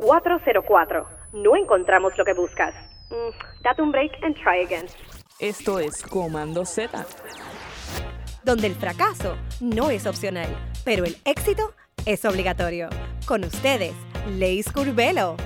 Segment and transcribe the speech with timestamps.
[0.00, 1.06] 404.
[1.34, 2.74] No encontramos lo que buscas.
[3.10, 4.86] Mm, date un break and try again.
[5.38, 7.06] Esto es Comando Z.
[8.42, 10.48] Donde el fracaso no es opcional,
[10.84, 11.74] pero el éxito
[12.06, 12.88] es obligatorio.
[13.26, 13.94] Con ustedes,
[14.38, 15.36] Leis Curvelo.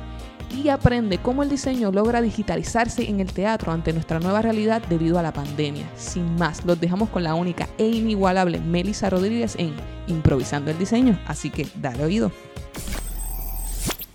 [0.50, 5.18] y aprende cómo el diseño logra digitalizarse en el teatro ante nuestra nueva realidad debido
[5.18, 5.88] a la pandemia.
[5.96, 9.74] Sin más, los dejamos con la única e inigualable Melissa Rodríguez en
[10.06, 12.32] Improvisando el Diseño, así que dale oído.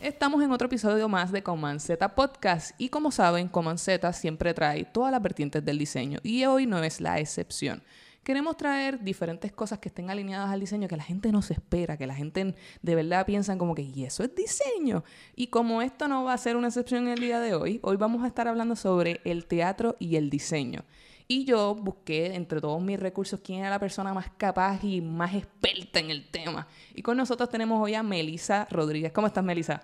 [0.01, 4.53] Estamos en otro episodio más de Command Z Podcast y como saben, Command Z siempre
[4.53, 7.81] trae todas las vertientes del diseño y hoy no es la excepción
[8.25, 11.96] queremos traer diferentes cosas que estén alineadas al diseño que la gente no se espera,
[11.96, 15.03] que la gente de verdad piensa como que, y eso es diseño.
[15.36, 17.97] Y como esto no va a ser una excepción en el día de hoy, hoy
[17.97, 20.84] vamos a estar hablando sobre el teatro y el diseño.
[21.28, 25.36] Y yo busqué entre todos mis recursos quién era la persona más capaz y más
[25.36, 26.68] experta en el tema.
[26.96, 29.12] Y con nosotros tenemos hoy a Melisa Rodríguez.
[29.12, 29.84] ¿Cómo estás, Melisa?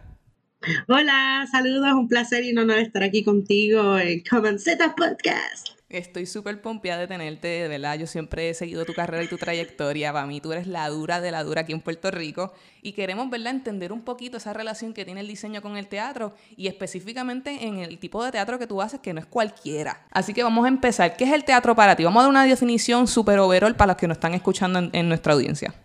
[0.88, 4.58] Hola, saludos, un placer y un honor estar aquí contigo en Common
[4.97, 5.81] Podcast.
[5.91, 8.00] Estoy súper pompeada de tenerte, de verdad.
[8.00, 10.13] Yo siempre he seguido tu carrera y tu trayectoria.
[10.13, 12.53] Para mí tú eres la dura de la dura aquí en Puerto Rico.
[12.81, 16.34] Y queremos, ¿verdad?, entender un poquito esa relación que tiene el diseño con el teatro
[16.56, 20.06] y específicamente en el tipo de teatro que tú haces, que no es cualquiera.
[20.12, 21.18] Así que vamos a empezar.
[21.18, 22.06] ¿Qué es el teatro para ti?
[22.06, 25.34] Vamos a dar una definición súper overall para los que nos están escuchando en, nuestra
[25.34, 25.75] audiencia.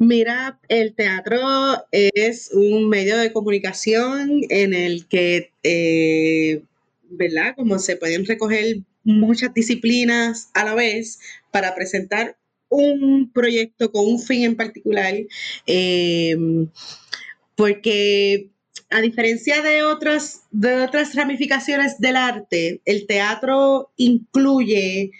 [0.00, 6.62] Mira, el teatro es un medio de comunicación en el que, eh,
[7.10, 7.54] ¿verdad?
[7.54, 11.18] Como se pueden recoger muchas disciplinas a la vez
[11.50, 12.36] para presentar
[12.68, 15.14] un proyecto con un fin en particular,
[15.66, 16.68] em,
[17.56, 18.50] porque
[18.90, 25.12] a diferencia de otras, de otras ramificaciones del arte, el teatro incluye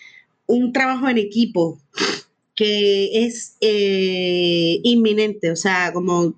[0.46, 1.80] un trabajo en equipo
[2.54, 6.34] que es eh, inminente, o sea, como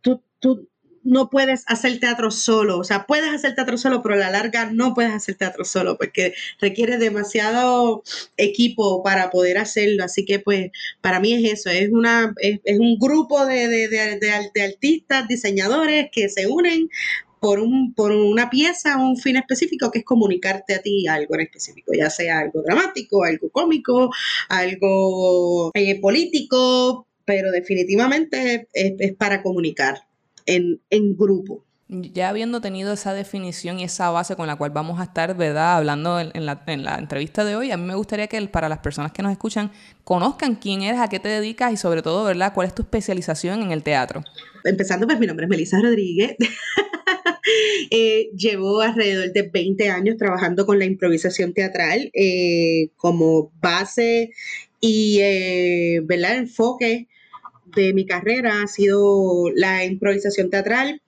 [0.00, 0.68] tú, tú,
[1.06, 2.78] no puedes hacer teatro solo.
[2.78, 5.96] O sea, puedes hacer teatro solo, pero a la larga no puedes hacer teatro solo
[5.96, 8.02] porque requiere demasiado
[8.36, 10.04] equipo para poder hacerlo.
[10.04, 11.70] Así que, pues, para mí es eso.
[11.70, 16.88] Es, una, es, un grupo de, de, artistas, diseñadores que se unen
[17.40, 21.42] por, un, por una pieza, un fin específico, que es comunicarte a ti algo en
[21.42, 24.10] específico, ya sea algo dramático, algo cómico,
[24.48, 30.05] algo eh, político, pero definitivamente es para comunicar
[30.46, 31.64] en, grupo.
[31.88, 35.76] Ya habiendo tenido esa definición y esa base con la cual vamos a estar, ¿verdad?
[35.76, 36.64] Hablando en, la,
[36.98, 39.70] entrevista de hoy, a mí me gustaría que para las personas que nos escuchan
[40.02, 42.52] conozcan quién eres, a qué te dedicas y sobre todo, ¿verdad?
[42.54, 44.24] ¿Cuál es tu especialización en el teatro?
[44.64, 46.34] Empezando, pues mi nombre es Melissa Rodríguez.
[47.90, 54.32] eh, llevo alrededor de 20 años trabajando con la improvisación teatral eh, como base
[54.80, 56.36] y, eh, ¿verdad?
[56.36, 57.06] Enfoque
[57.76, 61.02] de mi carrera ha sido la improvisación teatral.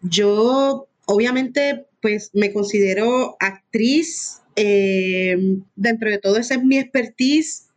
[0.00, 4.38] Yo, obviamente, pues me considero actriz.
[4.56, 5.36] Eh,
[5.76, 7.68] dentro de todo, esa es mi expertise.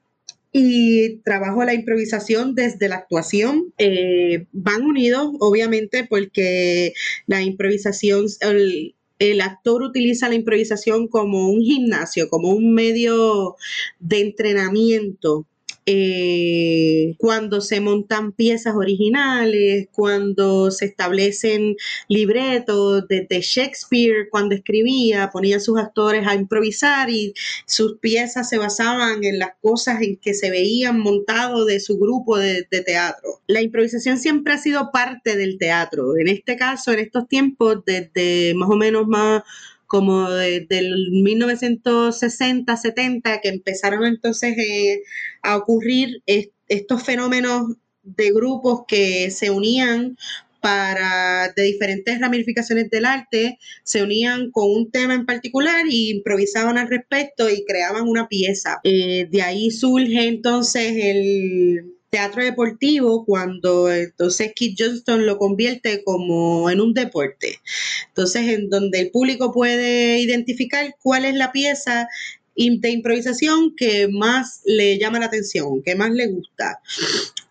[0.58, 3.74] y trabajo la improvisación desde la actuación.
[3.78, 6.94] Eh, van unidos, obviamente, porque
[7.28, 13.58] la improvisación, el, el actor utiliza la improvisación como un gimnasio, como un medio
[14.00, 15.46] de entrenamiento
[15.88, 21.76] eh, cuando se montan piezas originales, cuando se establecen
[22.08, 27.34] libretos desde Shakespeare, cuando escribía, ponía a sus actores a improvisar y
[27.66, 32.38] sus piezas se basaban en las cosas en que se veían montados de su grupo
[32.38, 33.42] de, de teatro.
[33.48, 36.18] La improvisación siempre ha sido parte del teatro.
[36.18, 39.44] En este caso, en estos tiempos, desde más o menos más
[39.88, 45.02] como desde el 1960, 70, que empezaron entonces eh,
[45.42, 46.22] a ocurrir
[46.68, 50.18] estos fenómenos de grupos que se unían
[50.66, 56.80] para de diferentes ramificaciones del arte, se unían con un tema en particular y improvisaban
[56.80, 58.80] al respecto y creaban una pieza.
[58.84, 66.70] Eh, de ahí surge entonces el, teatro deportivo cuando entonces Keith Johnston lo convierte como
[66.70, 67.60] en un deporte.
[68.08, 72.08] Entonces, en donde el público puede identificar cuál es la pieza
[72.56, 76.80] de improvisación que más le llama la atención, que más le gusta.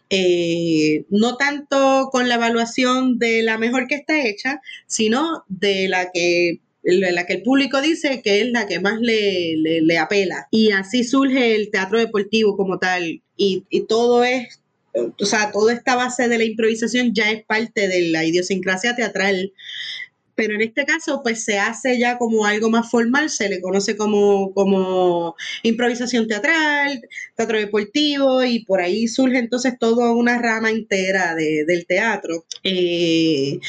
[0.09, 6.11] Eh, no tanto con la evaluación de la mejor que está hecha, sino de la
[6.11, 10.49] que la que el público dice que es la que más le, le, apela.
[10.51, 13.21] Y así surge el teatro deportivo como tal.
[13.37, 14.61] Y, todo es,
[14.95, 19.53] o sea, toda esta base de la improvisación ya es parte de la idiosincrasia teatral
[20.35, 23.97] pero en este caso pues se hace ya como algo más formal, se le conoce
[23.97, 27.03] como, como improvisación teatral,
[27.37, 32.45] teatro deportivo y por ahí surge entonces toda una rama entera del teatro.
[32.63, 33.61] Eh,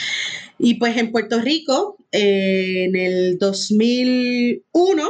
[0.57, 5.09] y pues en Puerto Rico, eh, en el 2001,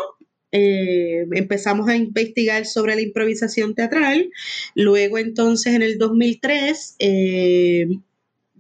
[0.58, 4.30] eh, empezamos a investigar sobre la improvisación teatral.
[4.74, 6.96] Luego entonces en el 2003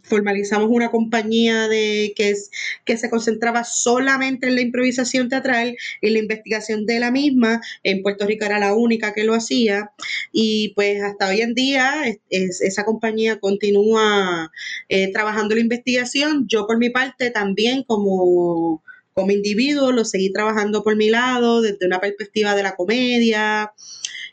[0.05, 2.51] formalizamos una compañía de que, es,
[2.85, 7.61] que se concentraba solamente en la improvisación teatral y la investigación de la misma.
[7.83, 9.91] En Puerto Rico era la única que lo hacía
[10.31, 14.51] y pues hasta hoy en día esa compañía continúa
[14.89, 16.45] eh, trabajando la investigación.
[16.47, 18.83] Yo por mi parte también como
[19.15, 23.73] como individuo lo seguí trabajando por mi lado desde una perspectiva de la comedia.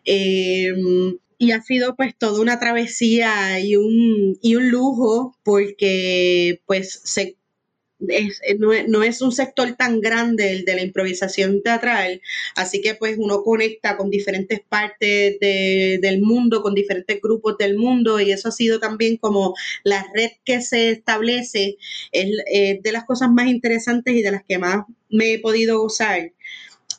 [0.05, 0.75] Eh,
[1.38, 7.37] y ha sido pues toda una travesía y un, y un lujo porque pues se,
[8.89, 12.21] no, es un sector tan grande el de la improvisación teatral,
[12.57, 18.21] así que pues uno conecta con diferentes partes del mundo, con diferentes grupos del mundo
[18.21, 19.55] y eso ha sido también como
[19.85, 21.77] la red que se establece,
[22.13, 26.33] es de las cosas más interesantes y de las que más me he podido gozar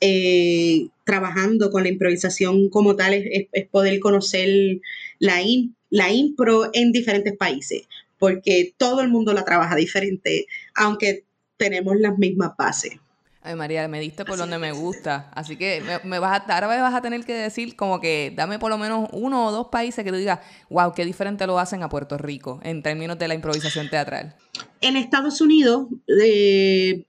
[0.02, 4.82] eh, trabajando con la improvisación como tal es, poder conocer
[5.20, 5.42] la,
[5.90, 7.88] la impro en diferentes países,
[8.20, 11.26] porque todo el mundo la trabaja diferente, aunque
[11.58, 13.00] tenemos las mismas bases.
[13.46, 15.30] Ay, María, me diste por donde me gusta.
[15.36, 18.58] Así que me, vas a, ahora me vas a tener que decir como que dame
[18.58, 20.40] por lo menos uno o dos países que tú digas,
[20.70, 24.38] wow, qué diferente lo hacen a Puerto Rico en términos de la improvisación teatral.
[24.80, 27.04] En Estados Unidos, eh,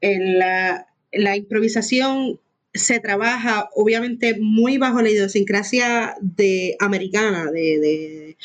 [0.00, 2.40] en la, la improvisación
[2.74, 8.36] se trabaja obviamente muy bajo la idiosincrasia de americana, de,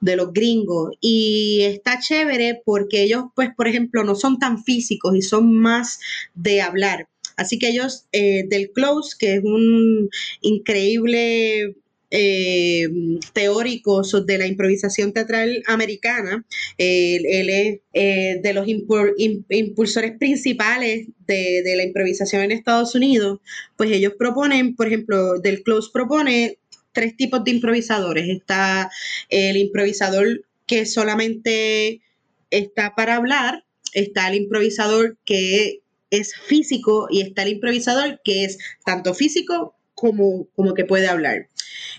[0.00, 0.96] los gringos.
[1.00, 5.98] Y está chévere porque ellos, pues, por ejemplo, no son tan físicos y son más
[6.34, 7.08] de hablar.
[7.36, 10.10] Así que ellos eh, del Close, que es un
[10.42, 11.76] increíble
[12.14, 12.88] eh,
[13.32, 16.44] teóricos de la improvisación teatral americana.
[16.76, 23.40] él es eh, de los impulsores principales de, la improvisación en Estados Unidos.
[23.76, 26.58] Pues ellos proponen, por ejemplo, Del Close propone
[26.92, 28.28] tres tipos de improvisadores.
[28.28, 28.90] Está
[29.30, 32.02] el improvisador que solamente
[32.50, 33.64] está para hablar,
[33.94, 40.46] está el improvisador que es físico y está el improvisador que es tanto físico como,
[40.54, 41.48] como que puede hablar.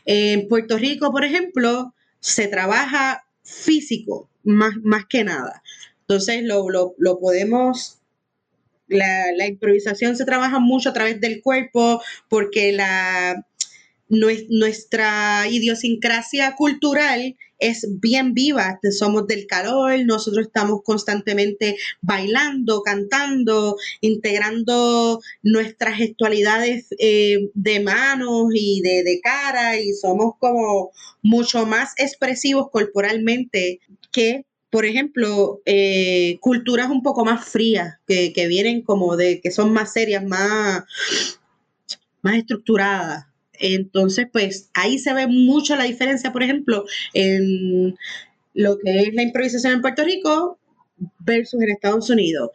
[0.06, 5.64] En Puerto Rico, por ejemplo, se trabaja físico más, más que nada.
[6.02, 8.00] Entonces lo, podemos
[8.88, 13.46] la, la, improvisación se trabaja mucho a través del cuerpo porque la,
[14.10, 25.22] nuestra idiosincrasia cultural es bien viva, somos del calor, nosotros estamos constantemente bailando, cantando, integrando
[25.44, 30.92] nuestras gestualidades eh, de manos y de, cara y somos como
[31.22, 33.80] mucho más expresivos corporalmente
[34.12, 39.72] que por ejemplo, eh, culturas un poco más frías, que, vienen como de, que son
[39.72, 40.84] más serias, más,
[42.24, 43.28] más estructuradas.
[43.64, 47.96] Entonces, pues ahí se ve mucho la diferencia, por ejemplo, en
[48.54, 50.60] lo que es la improvisación en Puerto Rico
[51.20, 52.50] versus en Estados Unidos.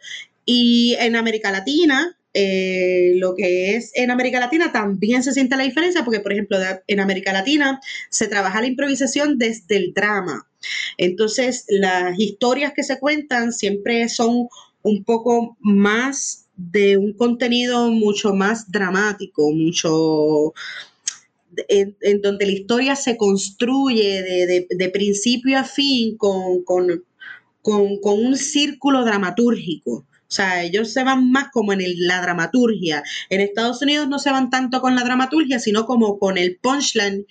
[0.45, 5.63] Y en América Latina, eh, lo que es en América Latina también se siente la
[5.63, 10.47] diferencia porque, por ejemplo, en América Latina se trabaja la improvisación desde el drama.
[10.97, 14.47] Entonces, las historias que se cuentan siempre son
[14.83, 20.53] un poco más de un contenido mucho más dramático, mucho
[21.67, 27.03] en, donde la historia se construye de, principio a fin con, con,
[27.61, 29.91] un círculo dramatúrgico.
[29.91, 33.03] O sea, ellos se van más como en la dramaturgia.
[33.29, 37.25] En Estados Unidos no se van tanto con la dramaturgia, sino como con el punchline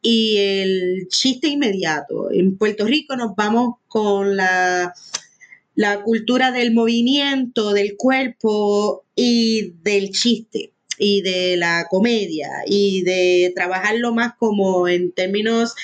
[0.00, 2.30] y el chiste inmediato.
[2.30, 4.94] En Puerto Rico nos vamos con la,
[5.74, 13.52] la cultura del movimiento, del cuerpo y del chiste y de la comedia y de
[13.54, 15.74] trabajarlo más como en términos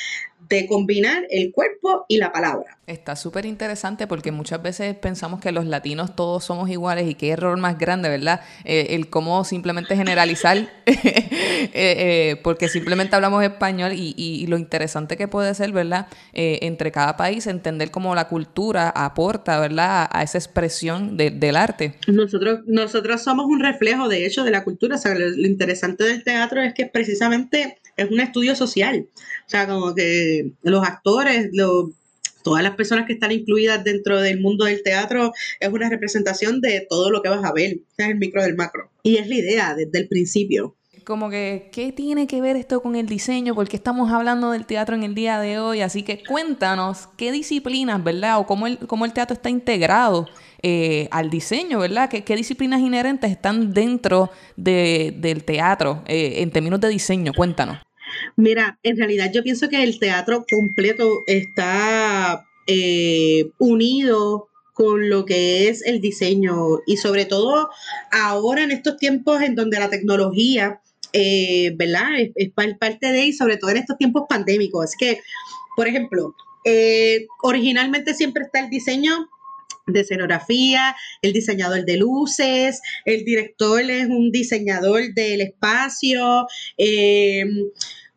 [0.48, 2.78] de combinar el cuerpo y la palabra.
[2.88, 7.30] Está súper interesante porque muchas veces pensamos que los latinos todos somos iguales y qué
[7.30, 8.40] error más grande, ¿verdad?
[8.64, 15.28] Eh, el cómo simplemente generalizar, eh, eh, porque simplemente hablamos español y, lo interesante que
[15.28, 16.08] puede ser, ¿verdad?
[16.32, 20.08] entre cada país, entender cómo la cultura aporta, ¿verdad?
[20.10, 21.94] A, esa expresión del arte.
[22.08, 24.96] Nosotros, nosotros somos un reflejo, de hecho, de la cultura.
[24.96, 29.06] O sea, lo, lo interesante del teatro es que precisamente es un estudio social.
[29.46, 31.90] O sea, como que los actores, los
[32.42, 36.86] todas las personas que están incluidas dentro del mundo del teatro es una representación de
[36.88, 37.78] todo lo que vas a ver.
[37.96, 38.90] es el micro del macro.
[39.02, 40.76] Y es la idea desde el principio.
[41.04, 43.54] Como que, ¿qué tiene que ver esto con el diseño?
[43.54, 45.80] Porque estamos hablando del teatro en el día de hoy.
[45.80, 48.38] Así que cuéntanos qué disciplinas, ¿verdad?
[48.38, 50.28] O cómo el, cómo el teatro está integrado
[50.62, 52.08] eh, al diseño, ¿verdad?
[52.08, 57.32] ¿Qué, ¿Qué, disciplinas inherentes están dentro del teatro eh, en términos de diseño?
[57.34, 57.78] Cuéntanos.
[58.36, 65.68] Mira, en realidad yo pienso que el teatro completo está eh, unido con lo que
[65.68, 67.70] es el diseño y sobre todo
[68.10, 70.80] ahora en estos tiempos en donde la tecnología,
[71.12, 72.08] eh, ¿verdad?
[72.34, 74.90] Es, parte de y sobre todo en estos tiempos pandémicos.
[74.90, 75.20] Es que,
[75.76, 79.28] por ejemplo, eh, originalmente siempre está el diseño
[79.86, 86.46] de escenografía, el diseñador de luces, el director es un diseñador del espacio,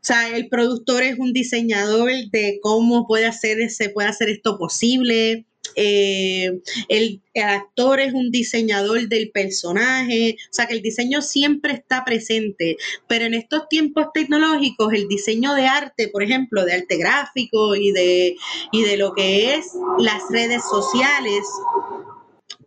[0.06, 4.60] o sea, el productor es un diseñador de cómo puede hacer, se puede hacer esto
[4.60, 5.48] posible.
[5.76, 6.60] Eh,
[6.90, 12.78] el, actor es un diseñador del personaje, o sea que el diseño siempre está presente,
[13.08, 17.92] pero en estos tiempos tecnológicos el diseño de arte, por ejemplo, de arte gráfico y
[17.92, 18.36] de,
[18.72, 21.42] y de lo que es las redes sociales,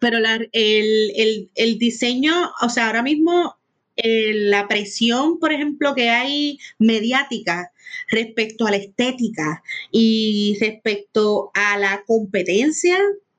[0.00, 3.57] pero el, el diseño, o sea, ahora mismo
[4.00, 7.72] eh, la presión, por ejemplo, que hay mediática
[8.08, 12.96] respecto a la estética y respecto a la competencia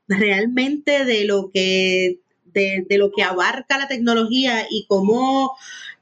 [0.09, 2.19] realmente de lo que,
[2.53, 5.55] de, lo que abarca la tecnología y cómo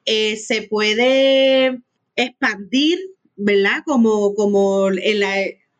[0.06, 1.80] eh, se puede
[2.16, 2.98] expandir,
[3.36, 3.84] ¿verdad?
[3.86, 4.90] Como, como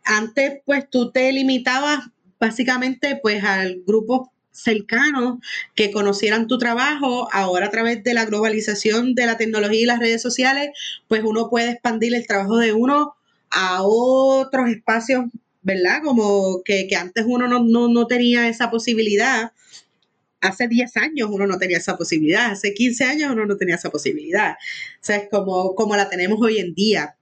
[0.04, 2.02] antes, pues tú te limitabas
[2.40, 5.38] básicamente pues al grupo cercanos
[5.76, 7.30] que conocieran tu trabajo.
[7.32, 10.70] Ahora a través de la globalización de la tecnología y las redes sociales,
[11.08, 13.16] pues uno puede expandir el trabajo de uno
[13.50, 15.26] a otros espacios,
[15.62, 16.02] ¿verdad?
[16.04, 19.52] Como que, antes uno no, tenía esa posibilidad.
[20.42, 23.90] Hace 10 años uno no tenía esa posibilidad, hace 15 años uno no tenía esa
[23.90, 24.54] posibilidad.
[24.54, 27.16] O sea, es como, como la tenemos hoy en día.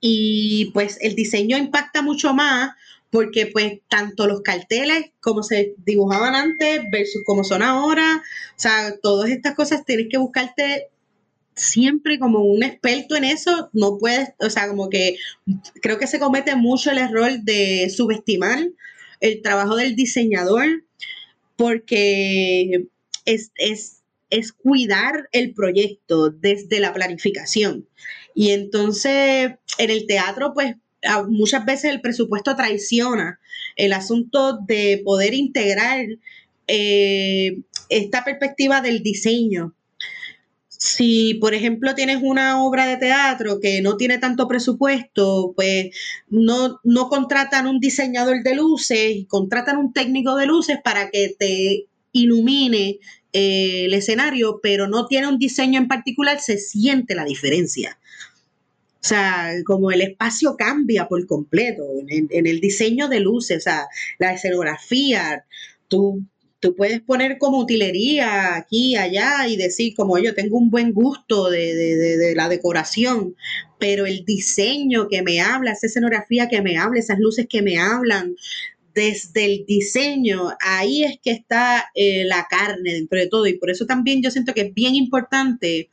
[0.00, 2.70] Y pues el diseño impacta mucho más
[3.10, 8.22] porque pues tanto los carteles como se dibujaban antes versus como son ahora,
[8.56, 10.88] o sea, todas estas cosas tienes que buscarte
[11.54, 15.16] siempre como un experto en eso, no puedes, o sea, como que
[15.82, 18.68] creo que se comete mucho el error de subestimar
[19.20, 20.84] el trabajo del diseñador
[21.56, 22.86] porque
[23.24, 27.88] es, es, es cuidar el proyecto desde la planificación.
[28.34, 30.76] Y entonces en el teatro, pues
[31.28, 33.38] muchas veces el presupuesto traiciona
[33.76, 36.06] el asunto de poder integrar
[36.66, 39.74] eh, esta perspectiva del diseño.
[40.68, 45.88] Si, por ejemplo, tienes una obra de teatro que no tiene tanto presupuesto, pues
[46.28, 51.86] no, no contratan un diseñador de luces, contratan un técnico de luces para que te
[52.12, 53.00] ilumine
[53.32, 57.98] eh, el escenario, pero no tiene un diseño en particular, se siente la diferencia.
[59.00, 63.86] O sea, como el espacio cambia por completo en, el diseño de luces, o sea,
[64.18, 65.44] la escenografía,
[65.88, 66.24] tú
[66.60, 71.50] tú puedes poner como utilería aquí, allá y decir como yo tengo un buen gusto
[71.50, 73.36] de, de, la decoración,
[73.78, 77.78] pero el diseño que me habla, esa escenografía que me habla, esas luces que me
[77.78, 78.34] hablan,
[78.98, 83.46] desde el diseño, ahí es que está eh, la carne dentro de todo.
[83.46, 85.88] Y por eso también yo siento que es bien importante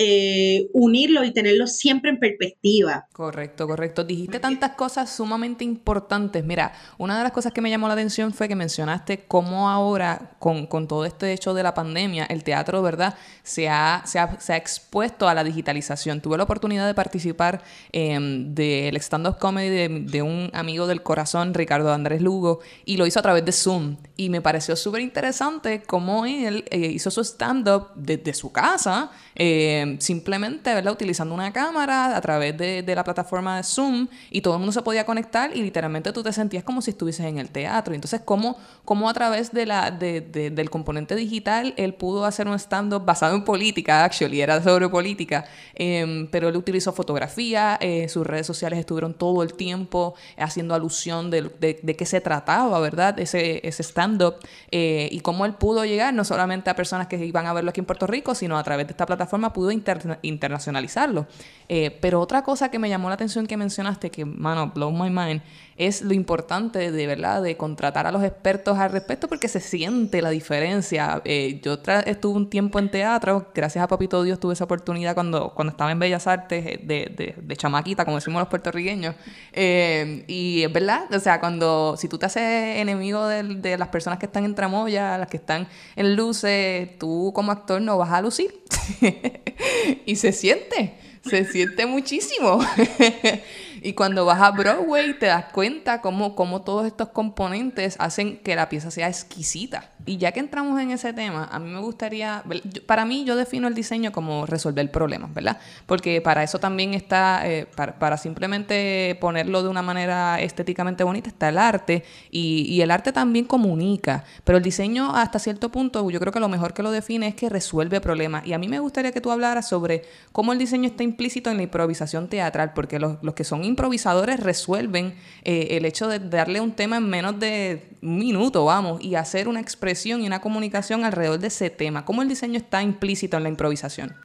[0.00, 3.08] eh, unirlo y tenerlo siempre en perspectiva.
[3.12, 4.04] Correcto, correcto.
[4.04, 6.44] Dijiste tantas cosas sumamente importantes.
[6.44, 10.36] Mira, una de las cosas que me llamó la atención fue que mencionaste cómo ahora,
[10.38, 15.28] con, todo este hecho de la pandemia, el teatro, ¿verdad?, se ha, se ha, expuesto
[15.28, 16.20] a la digitalización.
[16.20, 21.92] Tuve la oportunidad de participar em, del stand-up comedy de, un amigo del corazón, Ricardo
[21.92, 23.96] Andrés Lugo, y lo hizo a través de Zoom.
[24.16, 29.10] Y me pareció súper interesante cómo él eh, hizo su stand-up desde su casa.
[29.40, 30.92] Eh, simplemente, ¿verdad?
[30.92, 34.82] Utilizando una cámara a través de, la plataforma de Zoom y todo el mundo se
[34.82, 37.94] podía conectar y literalmente tú te sentías como si estuvieses en el teatro.
[37.94, 43.04] Entonces, ¿cómo, cómo a través de la, del componente digital él pudo hacer un stand-up
[43.04, 48.46] basado en política, actually, era sobre política, em, pero él utilizó fotografía, eh, sus redes
[48.46, 53.20] sociales estuvieron todo el tiempo haciendo alusión de, qué se trataba, ¿verdad?
[53.20, 54.36] Ese, ese stand-up
[54.72, 57.80] eh, y cómo él pudo llegar no solamente a personas que iban a verlo aquí
[57.80, 61.26] en Puerto Rico, sino a través de esta plataforma pudo internacionalizarlo.
[61.68, 65.10] Eh, pero otra cosa que me llamó la atención que mencionaste, que, mano, blow my
[65.10, 65.42] mind,
[65.78, 70.20] es lo importante de verdad de contratar a los expertos al respecto porque se siente
[70.20, 71.22] la diferencia.
[71.24, 75.54] Eh, yo estuve un tiempo en teatro, gracias a Papito Dios tuve esa oportunidad cuando,
[75.54, 79.14] cuando estaba en Bellas Artes eh, de, de, chamaquita, como decimos los puertorriqueños.
[79.54, 84.18] y es verdad, o sea, cuando si tú te haces enemigo de, de las personas
[84.18, 88.20] que están en tramoya, las que están en luces, tú como actor no vas a
[88.20, 88.52] lucir.
[90.06, 90.94] y se siente,
[91.28, 92.58] se siente muchísimo.
[93.82, 98.56] y cuando vas a Broadway te das cuenta cómo, cómo todos estos componentes hacen que
[98.56, 99.90] la pieza sea exquisita.
[100.08, 102.42] Y ya que entramos en ese tema, a mí me gustaría,
[102.86, 105.58] para mí yo defino el diseño como resolver problemas, ¿verdad?
[105.84, 111.50] Porque para eso también está, eh, para, simplemente ponerlo de una manera estéticamente bonita, está
[111.50, 116.32] el arte y, el arte también comunica, pero el diseño hasta cierto punto, yo creo
[116.32, 118.46] que lo mejor que lo define es que resuelve problemas.
[118.46, 121.58] Y a mí me gustaría que tú hablaras sobre cómo el diseño está implícito en
[121.58, 126.72] la improvisación teatral, porque los, que son improvisadores resuelven eh, el hecho de darle un
[126.72, 131.38] tema en menos de un minuto, vamos, y hacer una expresión y una comunicación alrededor
[131.38, 132.04] de ese tema?
[132.04, 134.16] ¿Cómo el diseño está implícito en la improvisación?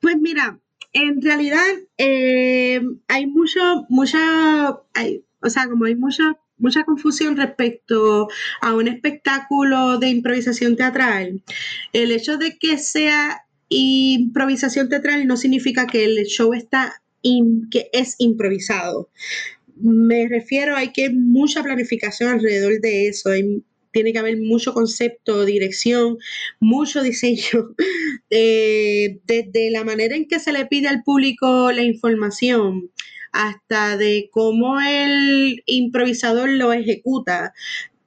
[0.00, 0.58] Pues mira,
[0.92, 1.66] en realidad
[1.98, 8.28] eh, hay mucho, mucha, o sea, como hay mucha, mucha confusión respecto
[8.60, 11.42] a un espectáculo de improvisación teatral.
[11.92, 17.02] El hecho de que sea improvisación teatral no significa que el show está
[17.70, 19.10] que es improvisado.
[19.76, 23.30] Me refiero a que hay mucha planificación alrededor de eso.
[23.92, 26.18] Tiene que haber mucho concepto, dirección,
[26.60, 27.74] mucho diseño,
[28.30, 32.90] eh, desde la manera en que se le pide al público la información
[33.32, 37.52] hasta de cómo el improvisador lo ejecuta,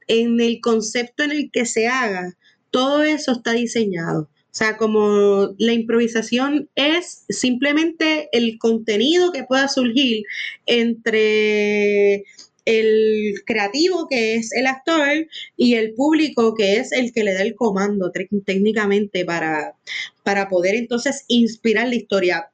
[0.07, 2.33] en el concepto en el que se haga,
[2.71, 4.29] todo eso está diseñado.
[4.53, 10.25] O sea, como la improvisación es simplemente el contenido que pueda surgir
[10.67, 12.25] entre
[12.65, 17.41] el creativo, que es el actor, y el público, que es el que le da
[17.41, 18.11] el comando
[18.45, 19.75] técnicamente para,
[20.23, 22.49] para poder entonces inspirar la historia.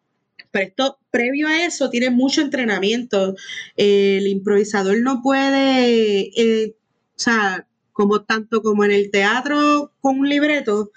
[0.51, 3.35] Pero esto, previo a eso, tiene mucho entrenamiento.
[3.75, 6.75] El improvisador no puede, eh,
[7.15, 10.91] o sea, como tanto como en el teatro con un libreto,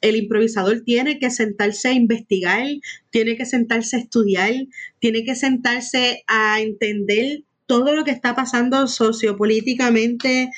[0.00, 2.66] el improvisador tiene que sentarse a investigar,
[3.10, 4.52] tiene que sentarse a estudiar,
[5.00, 10.50] tiene que sentarse a entender todo lo que está pasando sociopolíticamente,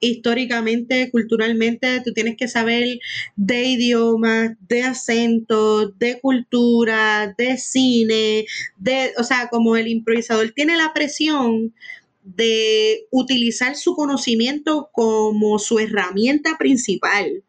[0.00, 2.98] históricamente, culturalmente, tú tienes que saber
[3.36, 8.46] de idiomas, de acentos, de cultura, de cine,
[8.76, 11.74] de, o sea, como el improvisador tiene la presión
[12.22, 17.42] de utilizar su conocimiento como su herramienta principal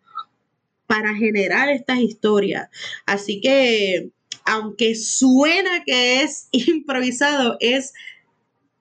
[0.88, 2.70] para generar estas historias.
[3.06, 4.12] Así que,
[4.46, 7.94] aunque suena que es improvisado, es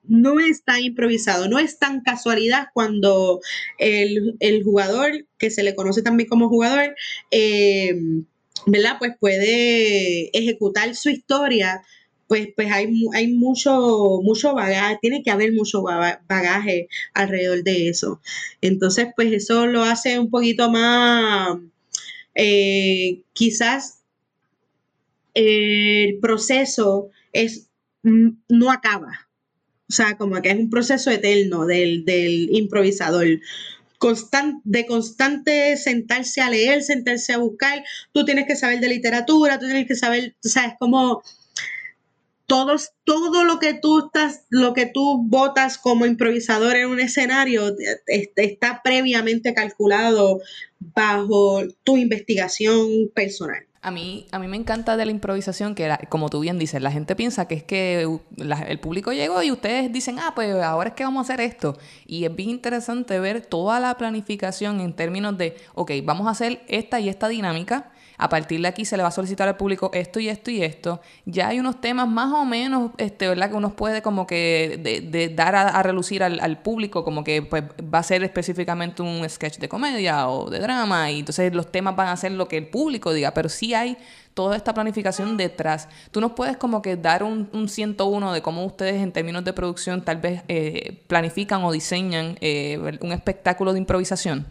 [0.07, 3.41] no es tan improvisado, no es tan casualidad cuando
[3.77, 6.95] el, jugador, que se le conoce también como jugador,
[7.31, 7.95] eh,
[8.65, 8.97] ¿verdad?
[8.99, 11.81] Pues puede ejecutar su historia,
[12.27, 18.21] pues, pues hay, hay mucho, mucho bagaje, tiene que haber mucho bagaje alrededor de eso.
[18.61, 21.57] Entonces, pues eso lo hace un poquito más,
[22.33, 24.01] eh, quizás
[25.33, 27.67] el proceso es,
[28.03, 29.24] no acaba,
[29.89, 32.03] o sea, como que es un proceso eterno del,
[32.51, 33.27] improvisador.
[34.63, 39.65] de constante sentarse a leer, sentarse a buscar, tú tienes que saber de literatura, tú
[39.65, 41.23] tienes que saber, tú sabes, como
[42.47, 47.75] todos, todo lo que tú estás, lo que tú votas como improvisador en un escenario
[48.05, 50.39] está previamente calculado
[50.79, 53.65] bajo tu investigación personal.
[53.85, 56.89] A mí, a mí me encanta de la improvisación que, como tú bien dices, la
[56.89, 58.01] gente piensa que es que
[58.67, 61.77] el público llegó y ustedes dicen, ah, pues ahora es que vamos a hacer esto.
[62.07, 66.63] Y es bien interesante ver toda la planificación en términos de, ok, vamos a hacer
[66.67, 69.91] esta y esta dinámica a partir de aquí se le va a solicitar al público
[69.93, 71.01] esto y esto y esto.
[71.25, 73.49] Ya hay unos temas más o menos, este, ¿verdad?
[73.49, 77.99] Que uno puede como que de, dar a, relucir al, público, como que pues, va
[77.99, 82.07] a ser específicamente un sketch de comedia o de drama, y entonces los temas van
[82.07, 83.97] a ser lo que el público diga, pero sí hay
[84.33, 85.89] toda esta planificación detrás.
[86.11, 89.53] Tú nos puedes como que dar un, un 101 de cómo ustedes en términos de
[89.53, 94.45] producción tal vez eh, planifican o diseñan eh, un espectáculo de improvisación.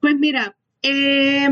[0.00, 1.48] Pues mira, eh,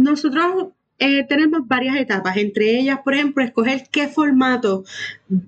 [0.00, 4.84] nosotros eh, tenemos varias etapas, entre ellas, por ejemplo, escoger qué formato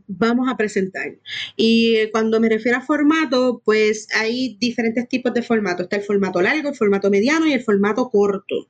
[0.06, 1.16] vamos a presentar.
[1.56, 5.82] Y eh, cuando me refiero a formato, pues hay diferentes tipos de formato.
[5.82, 8.68] Está el formato largo, el formato mediano y el formato corto.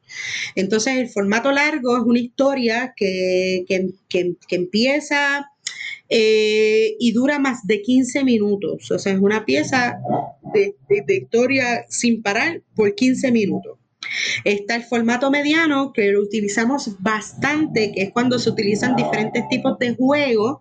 [0.55, 3.65] Entonces, el formato largo es una historia que,
[4.51, 5.51] empieza
[6.09, 8.91] eh, y dura más de 15 minutos.
[8.91, 9.99] O sea, es una pieza
[10.53, 13.82] de, de historia sin parar por 15 minutos.
[14.45, 19.79] Está el formato mediano, que lo utilizamos bastante, que es cuando se utilizan diferentes tipos
[19.79, 20.59] de juegos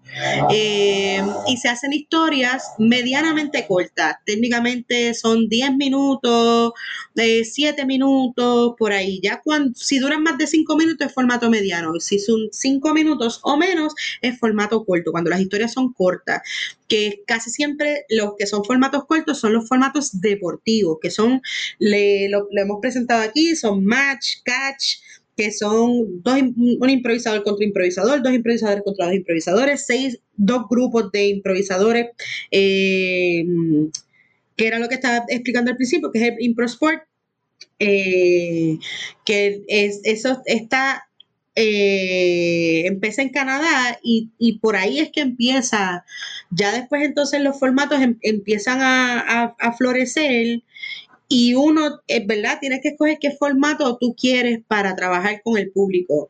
[0.51, 4.15] eh, y se hacen historias medianamente cortas.
[4.25, 6.73] Técnicamente son 10 minutos,
[7.15, 9.19] de 7 minutos, por ahí.
[9.21, 11.99] Ya cuando, si duran más de 5 minutos es formato mediano.
[11.99, 16.41] Si son 5 minutos o menos es formato corto, cuando las historias son cortas
[16.91, 21.41] que casi siempre los que son formatos cortos son los formatos deportivos, que son,
[21.79, 24.97] le, lo, hemos presentado aquí, son match, catch,
[25.37, 31.13] que son dos, un improvisador contra improvisador, dos improvisadores contra dos improvisadores, seis, dos grupos
[31.13, 32.07] de improvisadores,
[32.51, 33.45] eh,
[34.57, 37.03] que era lo que estaba explicando al principio, que es el ImproSport,
[37.79, 38.79] eh,
[39.23, 41.07] que es, eso está
[41.55, 46.05] eh, empieza en Canadá y, por ahí es que empieza,
[46.49, 50.63] ya después entonces los formatos em, empiezan a, florecer
[51.27, 55.71] y uno, es verdad, tienes que escoger qué formato tú quieres para trabajar con el
[55.71, 56.29] público.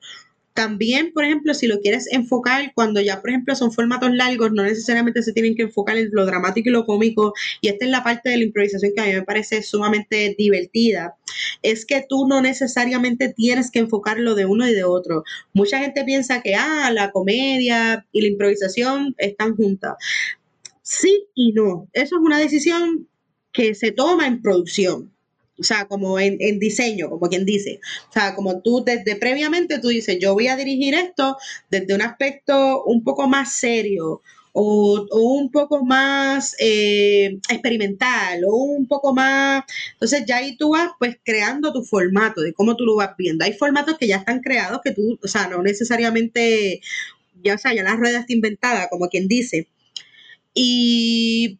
[0.54, 4.64] También, por ejemplo, si lo quieres enfocar, cuando ya, por ejemplo, son formatos largos, no
[4.64, 7.34] necesariamente se tienen que enfocar en lo dramático y lo cómico.
[7.62, 11.16] Y esta es la parte de la improvisación que a mí me parece sumamente divertida.
[11.62, 15.24] Es que tú no necesariamente tienes que enfocarlo de uno y de otro.
[15.54, 19.96] Mucha gente piensa que, ah, la comedia y la improvisación están juntas.
[20.82, 21.88] Sí y no.
[21.94, 23.08] Eso es una decisión
[23.54, 25.11] que se toma en producción
[25.62, 27.80] o sea, como en, diseño, como quien dice.
[28.10, 31.38] O sea, como tú desde previamente tú dices, yo voy a dirigir esto
[31.69, 34.21] desde un aspecto un poco más serio
[34.54, 39.63] o, un poco más eh, experimental o un poco más...
[39.93, 43.45] Entonces ya ahí tú vas pues creando tu formato de cómo tú lo vas viendo.
[43.45, 46.82] Hay formatos que ya están creados que tú, o sea, no necesariamente,
[47.43, 49.67] ya o sea, ya la rueda está inventada, como quien dice.
[50.56, 51.60] Y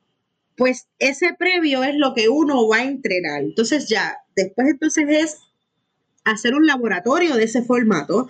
[0.62, 3.42] pues ese previo es lo que uno va a entrenar.
[3.42, 5.38] Entonces ya, después entonces es
[6.24, 8.30] hacer un laboratorio de ese formato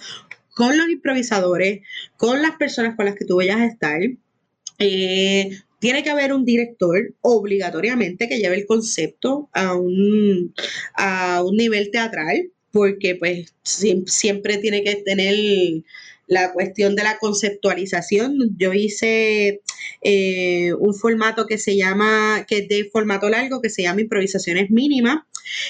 [0.55, 1.81] con los improvisadores,
[2.15, 3.99] con las personas con las que tú vayas a estar.
[4.79, 10.53] Eh, tiene que haber un director obligatoriamente que lleve el concepto a un,
[10.93, 15.35] a un nivel teatral, porque pues siempre tiene que tener
[16.31, 18.55] la cuestión de la conceptualización.
[18.57, 19.61] Yo hice
[20.01, 24.71] eh, un formato que se llama, que es de formato largo, que se llama Improvisaciones
[24.71, 25.25] Mínimas.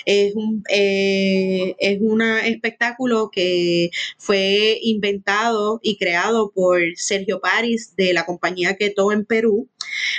[0.05, 8.13] Es un, eh, es un espectáculo que fue inventado y creado por Sergio Paris de
[8.13, 9.67] la compañía Keto en Perú.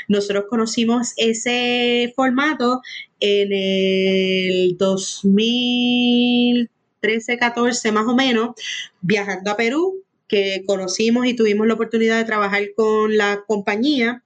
[0.09, 2.81] Nosotros conocimos ese formato
[3.21, 8.57] en el 2013, 14 más o menos,
[9.03, 10.02] viajando a Perú
[10.33, 14.25] que conocimos y tuvimos la oportunidad de trabajar con la compañía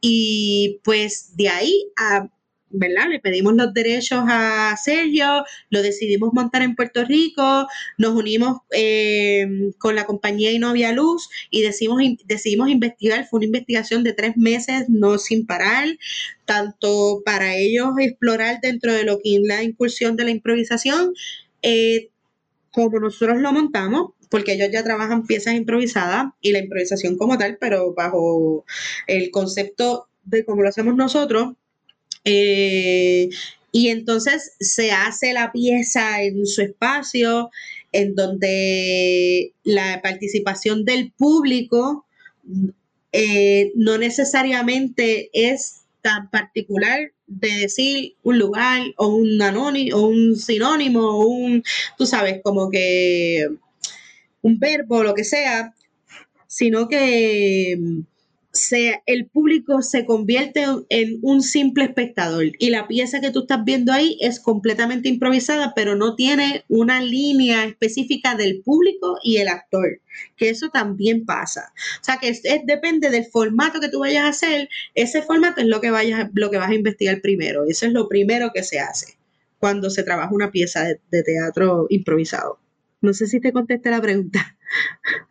[0.00, 1.86] y pues de ahí
[2.72, 3.08] ¿verdad?
[3.10, 7.66] Le pedimos los derechos a Sergio, lo decidimos montar en Puerto Rico,
[7.98, 14.04] nos unimos eh, con la compañía Inovia Luz y decidimos, decidimos investigar, fue una investigación
[14.04, 15.88] de tres meses, no sin parar,
[16.44, 21.12] tanto para ellos explorar dentro de lo que es la incursión de la improvisación,
[21.62, 22.10] eh,
[22.70, 27.58] como nosotros lo montamos, porque ellos ya trabajan piezas improvisadas y la improvisación como tal,
[27.60, 28.64] pero bajo
[29.06, 31.54] el concepto de cómo lo hacemos nosotros.
[32.24, 33.28] Eh,
[33.72, 37.50] Y entonces se hace la pieza en su espacio,
[37.92, 42.04] en donde la participación del público
[43.12, 50.36] eh, no necesariamente es tan particular de decir un lugar o un anónimo o un
[50.36, 51.62] sinónimo o un,
[51.96, 53.48] tú sabes, como que
[54.42, 55.74] un verbo lo que sea,
[56.46, 57.78] sino que
[59.06, 63.92] el público se convierte en un simple espectador y la pieza que tú estás viendo
[63.92, 70.00] ahí es completamente improvisada, pero no tiene una línea específica del público y el actor,
[70.36, 71.72] que eso también pasa.
[72.00, 75.68] O sea, que es, depende del formato que tú vayas a hacer, ese formato es
[75.68, 78.80] lo que, vayas, lo que vas a investigar primero, eso es lo primero que se
[78.80, 79.16] hace
[79.58, 82.58] cuando se trabaja una pieza de teatro improvisado.
[83.00, 84.56] No sé si te contesté la pregunta.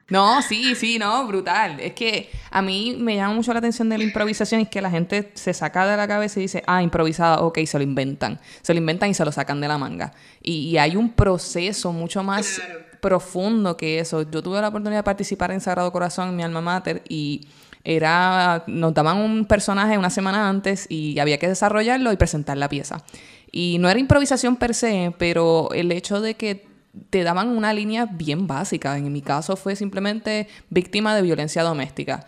[0.09, 1.79] No, sí, sí, no, brutal.
[1.79, 4.81] Es que a mí me llama mucho la atención de la improvisación y es que
[4.81, 8.39] la gente se saca de la cabeza y dice, ah, improvisada, ok, se lo inventan.
[8.61, 10.13] Se lo inventan y se lo sacan de la manga.
[10.41, 12.59] Y, hay un proceso mucho más
[13.01, 14.23] profundo que eso.
[14.29, 17.47] Yo tuve la oportunidad de participar en Sagrado Corazón en mi alma mater y
[17.83, 22.67] era, nos daban un personaje una semana antes y había que desarrollarlo y presentar la
[22.67, 23.03] pieza.
[23.51, 26.68] Y no era improvisación per se, pero el hecho de que
[27.09, 28.97] te daban una línea bien básica.
[28.97, 32.25] En mi caso fue simplemente víctima de violencia doméstica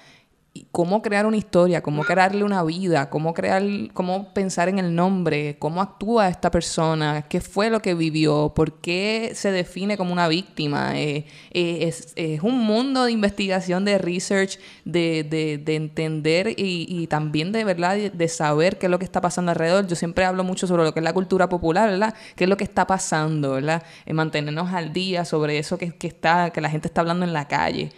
[0.72, 5.58] cómo crear una historia, cómo crearle una vida, cómo crear, cómo pensar en el nombre,
[5.60, 10.28] cómo actúa esta persona, qué fue lo que vivió, por qué se define como una
[10.28, 11.00] víctima.
[11.00, 17.64] Eh, eh, es, un mundo de investigación, de research, de, de, entender y, también de
[17.64, 19.88] verdad de, saber qué es lo que está pasando alrededor.
[19.88, 22.14] Yo siempre hablo mucho sobre lo que es la cultura popular, ¿verdad?
[22.36, 23.84] ¿Qué es lo que está pasando, ¿verdad?
[24.06, 27.32] Eh, mantenernos al día sobre eso que, que, está, que la gente está hablando en
[27.32, 27.92] la calle.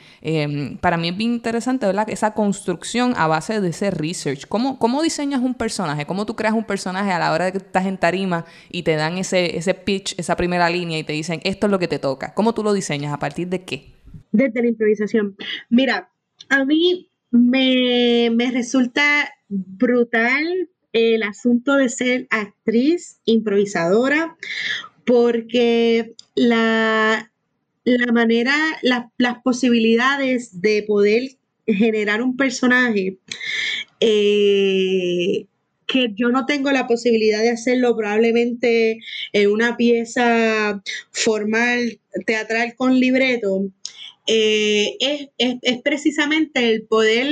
[0.81, 2.07] para mí es bien interesante, ¿verdad?
[2.09, 4.47] Esa construcción a base de ese research.
[4.49, 6.05] ¿Cómo, ¿Cómo diseñas un personaje?
[6.05, 8.97] ¿Cómo tú creas un personaje a la hora de que estás en tarima y te
[8.97, 11.99] dan ese, ese pitch, esa primera línea y te dicen, esto es lo que te
[11.99, 12.33] toca?
[12.33, 13.13] ¿Cómo tú lo diseñas?
[13.13, 13.93] ¿A partir de qué?
[14.33, 15.37] Desde la improvisación.
[15.69, 16.09] Mira,
[16.49, 20.43] a mí me, me resulta brutal
[20.91, 24.35] el asunto de ser actriz improvisadora
[25.05, 27.31] porque la,
[27.85, 33.17] la manera, las posibilidades de poder generar un personaje
[33.99, 35.45] eh,
[35.87, 38.99] que yo no tengo la posibilidad de hacerlo probablemente
[39.31, 43.69] en una pieza formal, teatral con libreto,
[44.27, 47.27] eh, es, precisamente el poder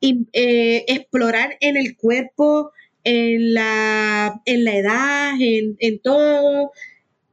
[0.00, 2.70] eh, explorar en el cuerpo,
[3.04, 6.72] en la, en la edad, en, en todo.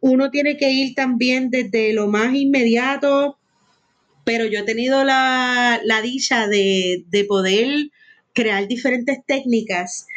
[0.02, 3.38] Uno tiene que ir también desde lo más inmediato
[4.26, 7.92] pero yo he tenido la, dicha de, poder
[8.34, 10.08] crear diferentes técnicas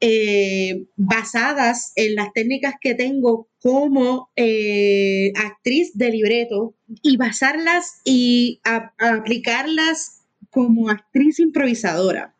[0.00, 8.60] eh, basadas en las técnicas que tengo como eh, actriz de libreto y basarlas y
[9.00, 12.34] aplicarlas como actriz improvisadora.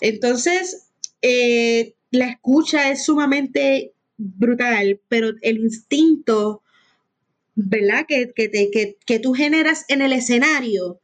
[0.00, 0.88] Entonces,
[1.20, 6.62] eh, la escucha es sumamente brutal, pero el instinto
[7.56, 8.04] ¿verdad?
[8.06, 11.00] Que, que, tú generas en el escenario,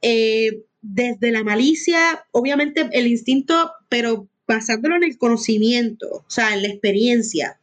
[0.00, 6.62] eh, desde la malicia, obviamente el instinto, pero basándolo en el conocimiento, o sea, en
[6.62, 7.58] la experiencia.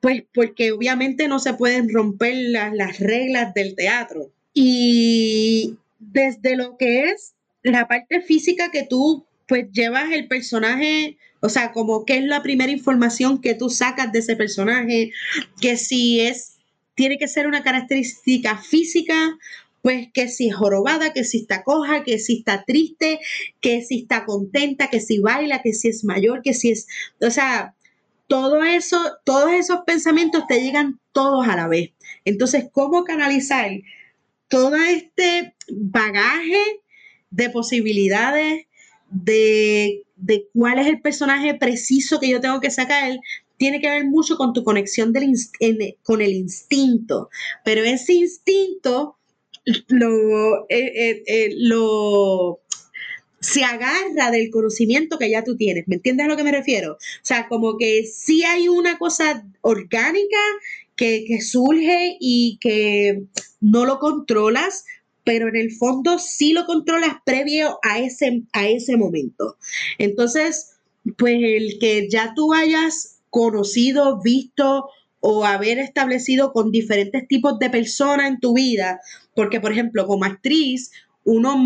[0.00, 4.30] Pues porque obviamente no se pueden romper las reglas del teatro.
[4.54, 11.48] Y desde lo que es la parte física que tú pues llevas el personaje, o
[11.48, 15.12] sea, como qué es la primera información que tú sacas de ese personaje,
[15.60, 16.55] que si es
[16.96, 19.38] tiene que ser una característica física,
[19.82, 23.20] pues que si es jorobada, que si está coja, que si está triste,
[23.60, 26.88] que si está contenta, que si baila, que si es mayor, que si es,
[27.20, 27.76] o sea,
[28.26, 31.92] todo eso, todos esos pensamientos te llegan todos a la vez.
[32.24, 33.70] Entonces, ¿cómo canalizar
[34.48, 36.80] todo este bagaje
[37.30, 38.66] de posibilidades
[39.10, 43.18] de, de cuál es el personaje preciso que yo tengo que sacar
[43.56, 45.12] tiene que ver mucho con tu conexión
[46.02, 47.30] con el instinto,
[47.64, 49.16] pero ese instinto
[49.88, 52.60] lo, eh, eh, eh, lo
[53.40, 55.84] se agarra del conocimiento que ya tú tienes.
[55.86, 56.94] ¿Me entiendes a lo que me refiero?
[56.94, 60.38] O sea, como que sí hay una cosa orgánica
[60.96, 63.24] que, que surge y que
[63.60, 64.84] no lo controlas,
[65.22, 69.56] pero en el fondo sí lo controlas previo a ese, a ese momento.
[69.98, 70.76] Entonces,
[71.16, 74.88] pues el que ya tú hayas conocido, visto
[75.20, 79.00] o haber establecido con diferentes tipos de personas en tu vida,
[79.34, 80.90] porque por ejemplo como actriz,
[81.26, 81.56] uno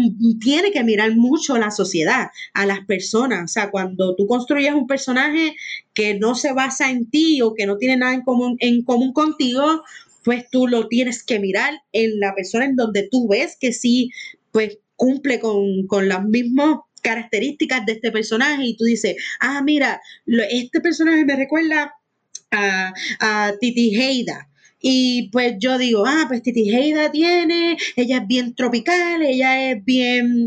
[0.40, 3.44] tiene que mirar mucho a la sociedad, a las personas.
[3.44, 5.54] O sea, cuando tú construyes un personaje
[5.92, 9.12] que no se basa en ti o que no tiene nada en común, en común
[9.12, 9.82] contigo,
[10.24, 14.10] pues tú lo tienes que mirar en la persona en donde tú ves que sí,
[14.50, 20.00] pues cumple con, con las mismas características de este personaje y tú dices, ah, mira,
[20.26, 21.94] este personaje me recuerda
[22.50, 24.48] a, a Titi Heida.
[24.82, 29.84] Y pues yo digo, ah, pues Titi Heida tiene, ella es bien tropical, ella es
[29.84, 30.46] bien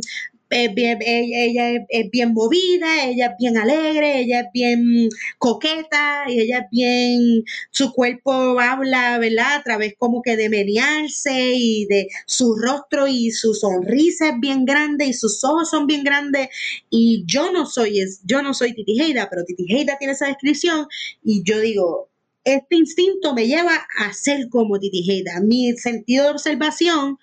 [0.74, 6.60] bien, ella, es, bien movida, ella es bien alegre, ella es bien coqueta, y ella
[6.60, 9.56] es bien, su cuerpo habla, ¿verdad?
[9.56, 14.66] A través como que de menearse y de su rostro y su sonrisa es bien
[14.66, 16.50] grande y sus ojos son bien grandes.
[16.90, 20.88] Y yo no soy, yo no soy Titi Heida, pero Titi Heida tiene esa descripción
[21.24, 22.10] y yo digo,
[22.44, 25.40] este instinto me lleva a ser como Titi Heida.
[25.42, 27.18] Mi sentido de observación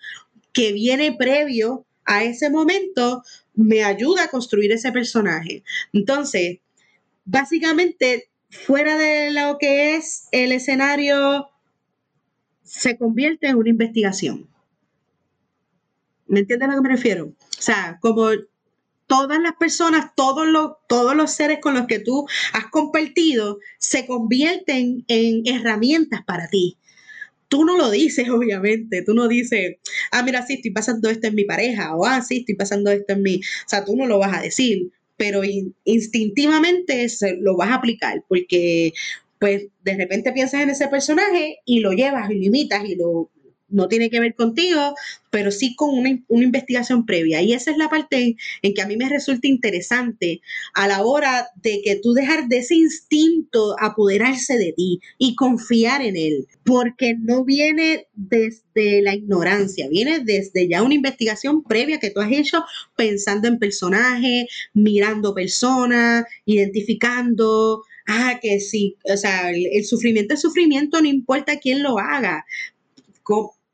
[0.53, 3.23] que viene previo a ese momento
[3.55, 5.63] me ayuda a construir ese personaje.
[5.93, 6.59] Entonces,
[7.25, 11.51] básicamente, fuera de lo que es el escenario,
[12.63, 14.49] se convierte en una investigación.
[16.27, 17.27] ¿Me entiendes a lo que me refiero?
[17.27, 18.31] O sea, como
[19.07, 24.07] todas las personas, todos los, todos los seres con los que tú has compartido, se
[24.07, 26.79] convierten en herramientas para ti
[27.51, 29.77] tú no lo dices, obviamente, tú no dices,
[30.13, 33.13] ah, mira, sí, estoy pasando esto en mi pareja, o ah, sí, estoy pasando esto
[33.13, 35.43] en mi, o sea, tú no lo vas a decir, pero
[35.85, 38.95] instintivamente se, lo vas a aplicar, porque
[39.39, 43.31] pues de repente piensas en ese personaje y lo llevas y lo imitas y lo,
[43.71, 44.95] no tiene que ver contigo,
[45.31, 47.41] pero sí con una, investigación previa.
[47.41, 50.41] Y esa es la parte en, que a mí me resulta interesante
[50.75, 56.03] a la hora de que tú dejar de ese instinto apoderarse de ti y confiar
[56.03, 62.11] en él, porque no viene desde la ignorancia, viene desde ya una investigación previa que
[62.11, 62.65] tú has hecho
[62.97, 70.41] pensando en personajes, mirando personas, identificando, ah, que sí, o sea, el, el sufrimiento es
[70.41, 72.45] sufrimiento, no importa quién lo haga.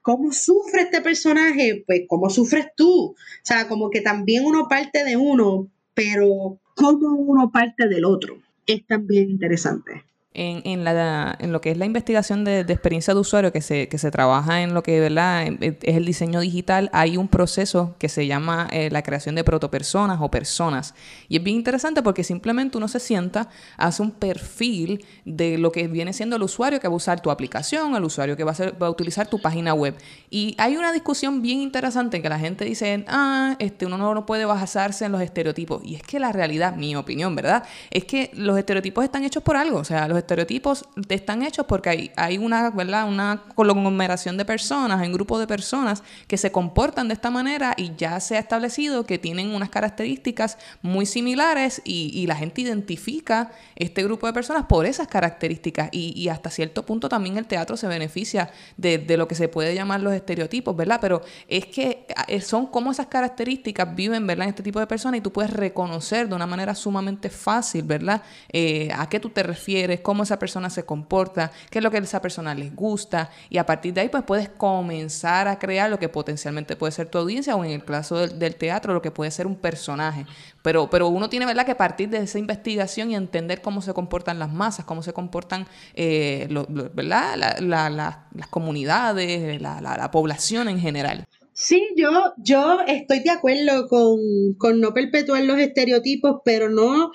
[0.06, 1.82] ¿Cómo sufre este personaje?
[1.84, 3.06] Pues, ¿cómo sufres tú?
[3.06, 8.38] O sea, como que también uno parte de uno, pero ¿cómo uno parte del otro?
[8.68, 10.04] Es también interesante
[10.36, 14.10] en, en, lo que es la investigación de, experiencia de usuario, que se, que se
[14.10, 15.46] trabaja en lo que ¿verdad?
[15.60, 20.18] es el diseño digital, hay un proceso que se llama eh, la creación de protopersonas
[20.20, 20.94] o personas.
[21.28, 25.88] Y es bien interesante porque simplemente uno se sienta, hace un perfil de lo que
[25.88, 28.70] viene siendo el usuario que va a usar tu aplicación, el usuario que va a,
[28.72, 29.94] va a utilizar tu página web.
[30.28, 34.26] Y hay una discusión bien interesante en que la gente dice, ah, este, uno no
[34.26, 35.82] puede basarse en los estereotipos.
[35.82, 37.64] Y es que la realidad, mi opinión, ¿verdad?
[37.90, 39.78] Es que los estereotipos están hechos por algo.
[39.78, 43.08] O sea, los estereotipos están hechos porque hay, hay una, ¿verdad?
[43.08, 47.92] una conglomeración de personas, un grupo de personas que se comportan de esta manera y
[47.96, 54.02] ya se ha establecido que tienen unas características muy similares y, la gente identifica este
[54.02, 58.50] grupo de personas por esas características y, hasta cierto punto también el teatro se beneficia
[58.76, 60.98] de, de, lo que se puede llamar los estereotipos, ¿verdad?
[61.00, 64.44] Pero es que eh, son como esas características viven, ¿verdad?
[64.44, 68.22] En este tipo de personas y tú puedes reconocer de una manera sumamente fácil, ¿verdad?
[68.52, 71.90] Eh, a qué tú te refieres, cómo cómo esa persona se comporta, qué es lo
[71.90, 75.58] que a esa persona les gusta y a partir de ahí pues puedes comenzar a
[75.58, 79.02] crear lo que potencialmente puede ser tu audiencia o en el caso del, teatro lo
[79.02, 80.24] que puede ser un personaje.
[80.62, 81.66] Pero, pero uno tiene ¿verdad?
[81.66, 85.66] que partir de esa investigación y entender cómo se comportan las masas, cómo se comportan
[85.94, 86.48] eh,
[86.94, 87.58] ¿verdad?
[87.60, 91.26] las comunidades, la, población en general.
[91.52, 97.12] Sí, yo, yo estoy de acuerdo con, con, no perpetuar los estereotipos, pero no,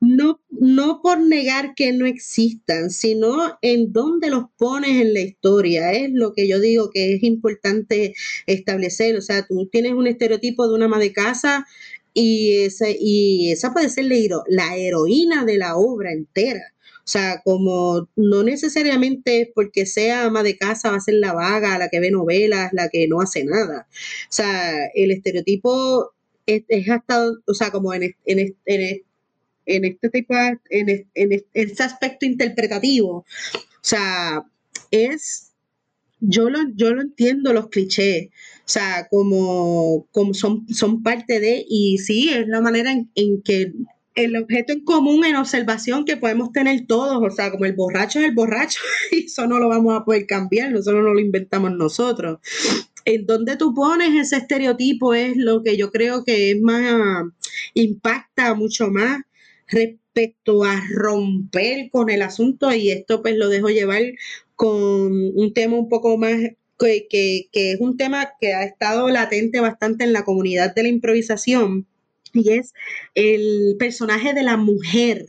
[0.00, 5.92] no, no por negar que no existan, sino en dónde los pones en la historia.
[5.92, 8.14] Es lo que yo digo que es importante
[8.46, 9.16] establecer.
[9.16, 11.66] O sea, tú tienes un estereotipo de una ama de casa
[12.14, 14.06] y, esa, y esa puede ser
[14.48, 16.62] la, heroína de la obra entera.
[16.98, 21.78] O sea, como no necesariamente porque sea ama de casa va a ser la vaga,
[21.78, 23.88] la que ve novelas, la que no hace nada.
[23.90, 26.12] O sea, el estereotipo
[26.46, 29.02] es, hasta, o sea, como en, en, en,
[29.68, 30.34] en este tipo,
[30.70, 33.18] en, en, este aspecto interpretativo.
[33.18, 34.42] O sea,
[34.90, 35.52] es,
[36.20, 41.64] yo lo, yo lo entiendo los clichés, o sea, como, como son, son parte de,
[41.68, 43.72] y sí, es la manera en, en que
[44.14, 48.18] el objeto en común en observación que podemos tener todos, o sea, como el borracho
[48.18, 48.80] es el borracho,
[49.12, 52.40] y eso no lo vamos a poder cambiar, nosotros no lo inventamos nosotros.
[53.04, 57.24] En donde tú pones ese estereotipo es lo que yo creo que es más,
[57.74, 59.20] impacta mucho más
[59.68, 64.02] respecto a romper con el asunto y esto pues lo dejo llevar
[64.56, 66.36] con un tema un poco más
[66.78, 71.86] que, es un tema que ha estado latente bastante en la comunidad de la improvisación,
[72.32, 72.74] y es
[73.14, 75.26] el personaje de la mujer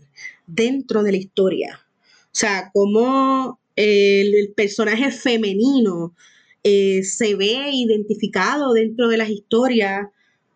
[0.47, 1.79] dentro de la historia.
[2.25, 6.13] O sea, cómo el, personaje femenino
[6.63, 10.07] eh, se ve identificado dentro de las historias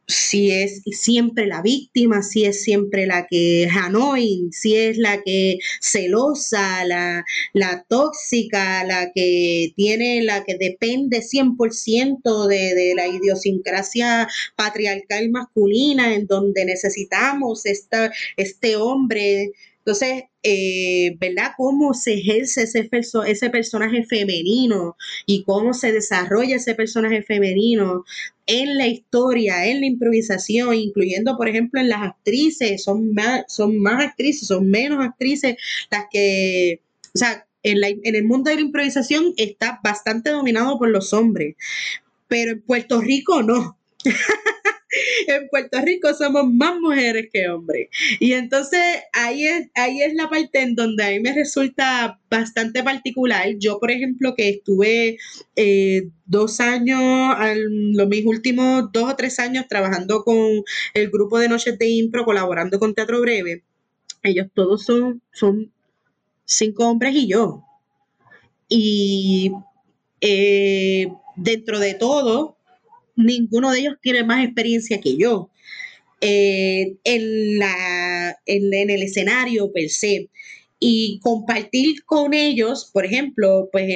[0.07, 5.21] si es siempre la víctima, si es siempre la que es annoying, si es la
[5.21, 7.23] que celosa, la,
[7.53, 16.13] la tóxica, la que tiene, la que depende 100% de, de la idiosincrasia patriarcal masculina,
[16.13, 19.51] en donde necesitamos esta, este hombre
[19.85, 21.51] entonces, eh, ¿verdad?
[21.57, 22.89] ¿Cómo se ejerce ese,
[23.27, 28.05] ese personaje femenino y cómo se desarrolla ese personaje femenino
[28.45, 32.81] en la historia, en la improvisación, incluyendo, por ejemplo, en las actrices?
[32.81, 35.57] Son más, son más actrices, son menos actrices
[35.91, 36.79] las que,
[37.13, 41.11] o sea, en, la, en el mundo de la improvisación está bastante dominado por los
[41.11, 41.55] hombres,
[42.29, 43.77] pero en Puerto Rico no.
[45.27, 47.89] en Puerto Rico somos más mujeres que hombres.
[48.19, 48.79] Y entonces
[49.13, 53.47] ahí es, ahí es la parte en donde a mí me resulta bastante particular.
[53.59, 55.17] Yo, por ejemplo, que estuve
[55.55, 60.63] eh, dos años, los mis últimos dos o tres años trabajando con
[60.93, 63.63] el grupo de Noches de Impro, colaborando con Teatro Breve,
[64.23, 65.71] ellos todos son, son
[66.45, 67.63] cinco hombres y yo.
[68.69, 69.51] Y
[70.21, 72.57] eh, dentro de todo,
[73.15, 75.49] ninguno de ellos tiene más experiencia que yo
[76.21, 80.29] eh, en, la, en, el escenario per se.
[80.79, 83.87] Y compartir con ellos, por ejemplo, pues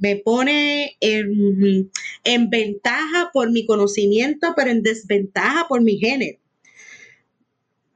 [0.00, 1.90] me, pone en,
[2.24, 6.38] en ventaja por mi conocimiento, pero en desventaja por mi género.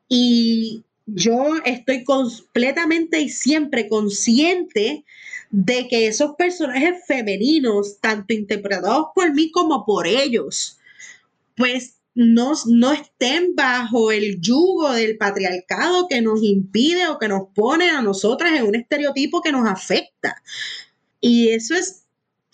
[0.09, 5.05] Y yo estoy completamente y siempre consciente
[5.51, 10.79] de que esos personajes femeninos, tanto interpretados por mí como por ellos,
[11.57, 17.49] pues no, no estén bajo el yugo del patriarcado que nos impide o que nos
[17.55, 20.43] pone a nosotras en un estereotipo que nos afecta.
[21.21, 22.06] Y eso es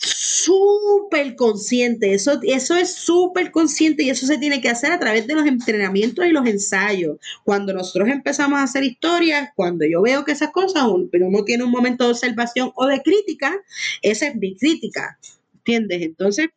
[0.04, 5.26] súper consciente, eso, eso es súper consciente y eso se tiene que hacer a través
[5.26, 7.18] de los entrenamientos y los ensayos.
[7.44, 11.70] Cuando nosotros empezamos a hacer historias, cuando yo veo que esas cosas, uno tiene un
[11.70, 13.54] momento de observación o de crítica,
[14.02, 15.18] esa es mi crítica,
[15.54, 16.02] ¿entiendes?
[16.02, 16.48] Entonces,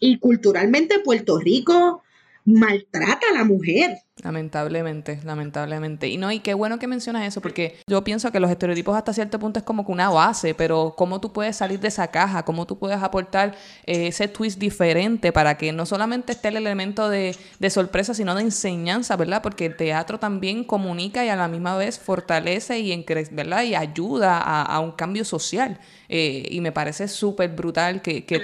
[0.00, 2.02] y culturalmente Puerto Rico
[2.44, 3.98] maltrata a la mujer.
[4.24, 6.08] Lamentablemente, lamentablemente.
[6.08, 9.12] Y no, y qué bueno que mencionas eso, porque yo pienso que los estereotipos hasta
[9.12, 12.44] cierto punto es como que una base, pero cómo tú puedes salir de esa caja,
[12.44, 13.54] cómo tú puedes aportar
[13.86, 17.36] eh, ese twist diferente para que no solamente esté el elemento de,
[17.70, 19.40] sorpresa, sino de enseñanza, ¿verdad?
[19.40, 23.62] Porque el teatro también comunica y a la misma vez fortalece y, ¿verdad?
[23.62, 25.78] y ayuda a, un cambio social.
[26.08, 28.40] Eh, y me parece súper brutal que, que,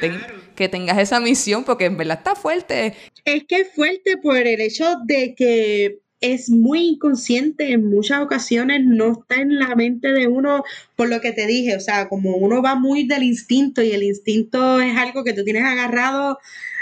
[0.55, 2.95] que tengas esa misión, porque en verdad está fuerte.
[3.25, 5.64] Es que es fuerte por el hecho de que
[6.21, 10.65] es muy inconsciente en muchas ocasiones, no está en la mente de uno,
[10.97, 14.03] por lo que te dije, o sea, como uno va muy del instinto y el
[14.03, 16.39] instinto es algo que tú tienes agarrado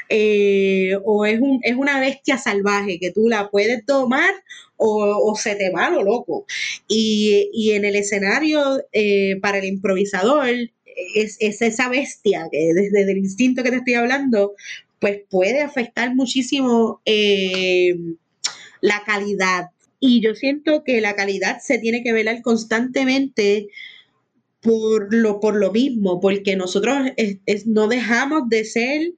[0.08, 4.30] eh, o es, un, es una bestia salvaje que tú la puedes tomar
[4.76, 6.44] o, se te va lo loco.
[6.86, 10.46] Y, en el escenario, eh, para el improvisador,
[11.14, 14.54] es, esa bestia que desde el instinto que te estoy hablando,
[14.98, 17.00] pues puede afectar muchísimo.
[17.04, 17.96] Eh,
[18.82, 19.70] la calidad.
[19.98, 23.68] Y yo siento que la calidad se tiene que velar constantemente
[24.60, 26.98] por lo, por lo mismo, porque nosotros
[27.66, 29.12] no dejamos de ser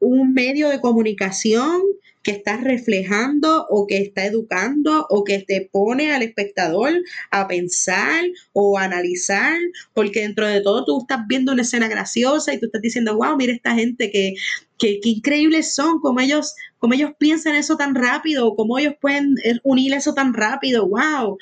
[0.00, 1.82] un medio de comunicación
[2.22, 6.92] que está reflejando o que está educando o que te pone al espectador
[7.30, 8.22] a pensar
[8.52, 9.56] o analizar,
[9.94, 13.36] porque dentro de todo tú estás viendo una escena graciosa y tú estás diciendo, wow,
[13.36, 14.34] mira esta gente que,
[14.78, 19.94] que, increíbles son, como ellos, como ellos piensan eso tan rápido, cómo ellos pueden unir
[19.94, 21.38] eso tan rápido, wow.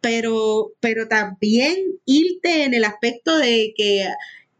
[0.00, 1.76] Pero, pero también
[2.06, 4.06] irte en el aspecto de que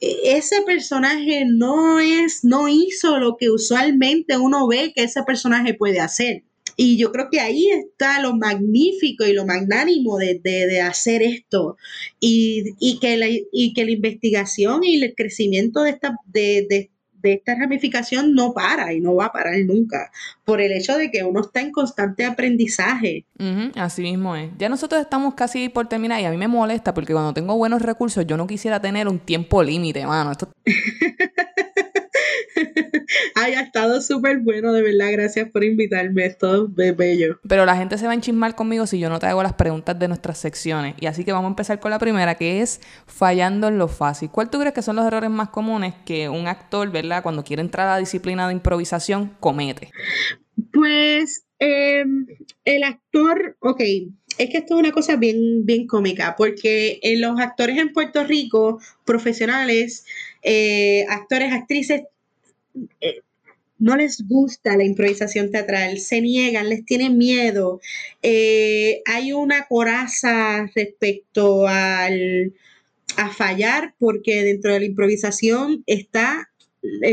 [0.00, 6.00] ese personaje no es, no hizo lo que usualmente uno ve que ese personaje puede
[6.00, 6.42] hacer.
[6.76, 11.76] Y yo creo que ahí está lo magnífico y lo magnánimo de, hacer esto.
[12.18, 16.90] Y, que la, y que la investigación y el crecimiento de, esta, de,
[17.22, 20.10] de esta ramificación no para y no va a parar nunca,
[20.44, 23.24] por el hecho de que uno está en constante aprendizaje.
[23.76, 24.50] así mismo es.
[24.58, 27.82] Ya nosotros estamos casi por terminar y a mí me molesta porque cuando tengo buenos
[27.82, 30.32] recursos yo no quisiera tener un tiempo límite, mano.
[30.32, 30.48] Esto...
[33.34, 35.12] Ay, ha estado súper bueno, de verdad.
[35.12, 36.26] Gracias por invitarme.
[36.26, 37.40] Esto es bello.
[37.48, 39.98] Pero la gente se va a enchismar conmigo si yo no te hago las preguntas
[39.98, 40.94] de nuestras secciones.
[41.00, 44.30] Y así que vamos a empezar con la primera, que es fallando en lo fácil.
[44.30, 47.22] ¿Cuál tú crees que son los errores más comunes que un actor, ¿verdad?
[47.22, 49.90] Cuando quiere entrar a la disciplina de improvisación, comete?
[50.72, 52.26] Pues em,
[52.64, 53.80] el actor, ok,
[54.38, 58.24] es que esto es una cosa bien, bien cómica, porque en los actores en Puerto
[58.24, 60.06] Rico, profesionales,
[60.42, 62.02] eh, actores, actrices,
[63.00, 63.22] eh,
[63.78, 67.80] no les gusta la improvisación teatral, se niegan, les tienen miedo.
[68.22, 72.52] Eh, hay una coraza respecto al,
[73.16, 76.46] a fallar, porque dentro de la improvisación está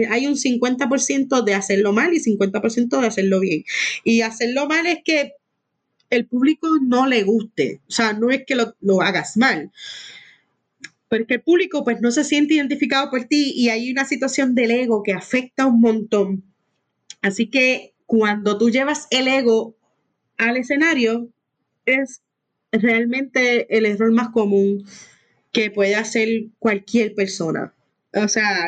[0.09, 3.65] hay un 50% de hacerlo mal y 50% de hacerlo bien.
[4.03, 5.33] Y hacerlo mal es que
[6.09, 9.71] el público no le guste, o sea, no es que lo, lo hagas mal,
[11.09, 14.71] porque el público pues no se siente identificado por ti y hay una situación del
[14.71, 16.43] ego que afecta un montón.
[17.21, 19.75] Así que cuando tú llevas el ego
[20.37, 21.29] al escenario,
[21.85, 22.21] es
[22.71, 24.85] realmente el error más común
[25.51, 27.73] que puede hacer cualquier persona.
[28.13, 28.67] O sea,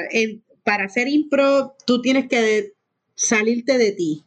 [0.64, 2.74] para hacer impro, tú tienes que
[3.16, 4.24] salirte de ti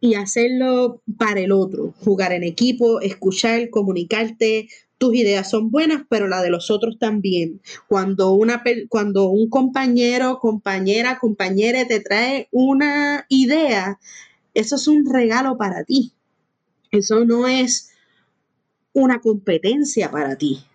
[0.00, 4.68] y hacerlo para el otro, jugar en equipo, escuchar, comunicarte,
[5.00, 7.62] tus ideas son buenas, pero la de los otros también.
[7.88, 13.98] Cuando, una, cuando un compañero, compañera, compañera te trae una idea,
[14.52, 16.12] eso es un regalo para ti.
[16.90, 17.92] Eso no es
[18.92, 20.66] una competencia para ti.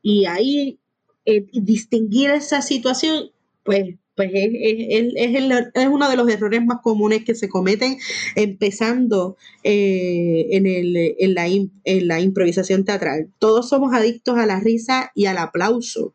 [0.00, 0.78] Y ahí
[1.26, 3.30] eh, distinguir esa situación,
[3.62, 7.98] pues pues es, es, uno de los errores más comunes que se cometen
[8.36, 13.32] empezando eh, en, el, en, la, en la improvisación teatral.
[13.38, 16.14] Todos somos adictos a la risa y al aplauso.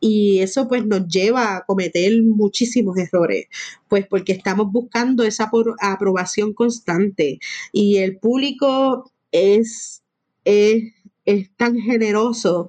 [0.00, 3.46] Y eso pues nos lleva a cometer muchísimos errores,
[3.88, 5.48] pues porque estamos buscando esa
[5.80, 7.38] aprobación constante
[7.72, 10.02] y el público es,
[10.44, 10.92] es,
[11.24, 12.68] es tan generoso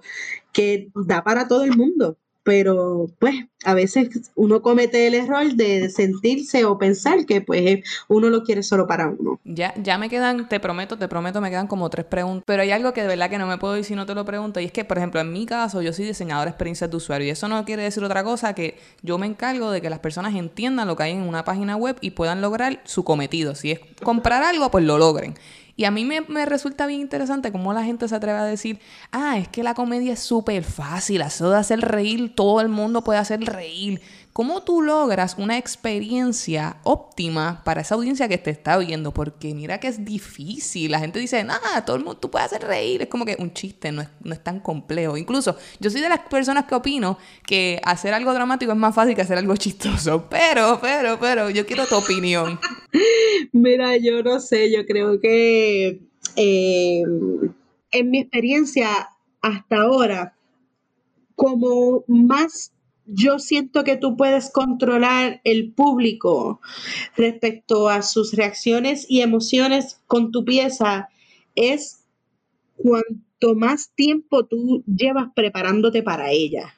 [0.51, 5.89] que da para todo el mundo pero pues a veces uno comete el error de
[5.89, 7.79] sentirse o pensar que pues
[8.09, 9.39] uno lo quiere solo para uno.
[9.45, 12.71] Ya, ya me quedan, te prometo, te prometo, me quedan como tres preguntas, pero hay
[12.71, 14.65] algo que de verdad que no me puedo decir si no te lo pregunto y
[14.65, 17.31] es que, por ejemplo, en mi caso yo soy diseñadora de experiencias de usuario y
[17.31, 20.87] eso no quiere decir otra cosa que yo me encargo de que las personas entiendan
[20.87, 23.55] lo que hay en una página web y puedan lograr su cometido.
[23.55, 25.35] Si es comprar algo, pues lo logren.
[25.75, 28.79] Y a mí me, resulta bien interesante cómo la gente se atreve a decir,
[29.11, 33.03] ah, es que la comedia es súper fácil, eso de hacer reír, todo el mundo
[33.03, 34.01] puede hacer reír.
[34.33, 39.13] ¿Cómo tú logras una experiencia óptima para esa audiencia que te está viendo?
[39.13, 40.89] Porque mira que es difícil.
[40.89, 43.03] La gente dice, nada, todo el mundo, tú puedes hacer reír.
[43.03, 45.17] Es como que un chiste, no es, no es tan complejo.
[45.17, 49.13] Incluso yo soy de las personas que opino que hacer algo dramático es más fácil
[49.15, 50.27] que hacer algo chistoso.
[50.31, 52.59] Pero, pero, pero, yo quiero tu opinión.
[53.51, 56.01] Mira, yo no sé, yo creo que
[56.35, 57.03] eh,
[57.91, 59.11] en mi experiencia
[59.41, 60.35] hasta ahora,
[61.35, 62.72] como más
[63.05, 66.61] yo siento que tú puedes controlar el público
[67.15, 71.09] respecto a sus reacciones y emociones con tu pieza
[71.55, 72.05] es
[72.75, 76.73] cuanto más tiempo tú llevas preparándote para ella.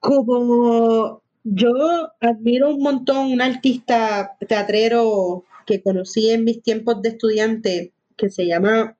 [0.00, 7.92] Como yo admiro un montón un artista teatrero que conocí en mis tiempos de estudiante
[8.16, 8.96] que se llama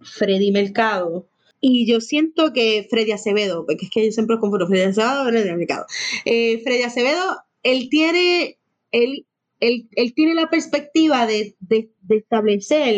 [0.00, 1.26] Freddy Mercado
[1.60, 5.54] y yo siento que Freddy Acevedo, porque es que yo siempre confundo Freddy Acevedo Freddy
[5.54, 5.86] Mercado.
[6.24, 8.58] Eh, Freddy Acevedo, él tiene,
[8.92, 9.26] él,
[9.60, 12.94] él, él tiene la perspectiva de, de, establecer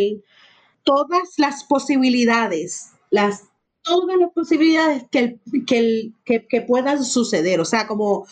[0.84, 3.48] todas las posibilidades, las,
[3.82, 7.61] todas las posibilidades que, que, que puedan suceder.
[7.61, 8.26] O sea, como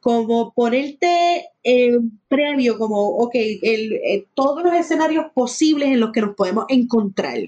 [0.00, 1.98] como ponerte eh,
[2.28, 7.38] previo, como, ok, el, eh, todos los escenarios posibles en los que nos podemos encontrar.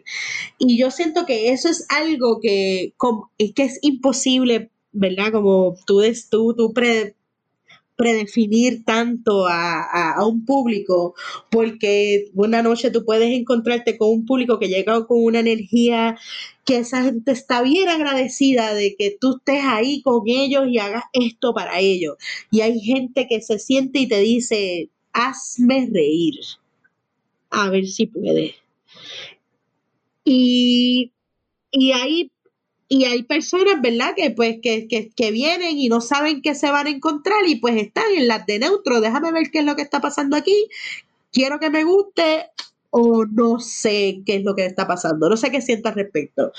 [0.58, 2.94] Y yo siento que eso es algo que,
[3.38, 5.32] es, que es imposible, ¿verdad?
[5.32, 7.16] Como tú, tú, tú pre,
[7.96, 11.14] predefinir tanto a, un público,
[11.50, 16.18] porque una noche tú puedes encontrarte con un público que llega con una energía
[16.64, 21.04] que esa gente está bien agradecida de que tú estés ahí con ellos y hagas
[21.12, 22.16] esto para ellos.
[22.50, 26.34] Y hay gente que se siente y te dice, hazme reír,
[27.50, 28.54] a ver si puede.
[30.24, 31.12] Y,
[31.72, 32.30] y ahí
[32.94, 34.12] y hay personas, ¿verdad?
[34.14, 37.76] Que pues que, que, vienen y no saben qué se van a encontrar y pues
[37.76, 39.00] están en las de neutro.
[39.00, 40.68] Déjame ver qué es lo que está pasando aquí.
[41.32, 42.50] Quiero que me guste
[42.92, 45.28] o no sé qué es lo que está pasando.
[45.28, 46.52] No sé qué siento al respecto.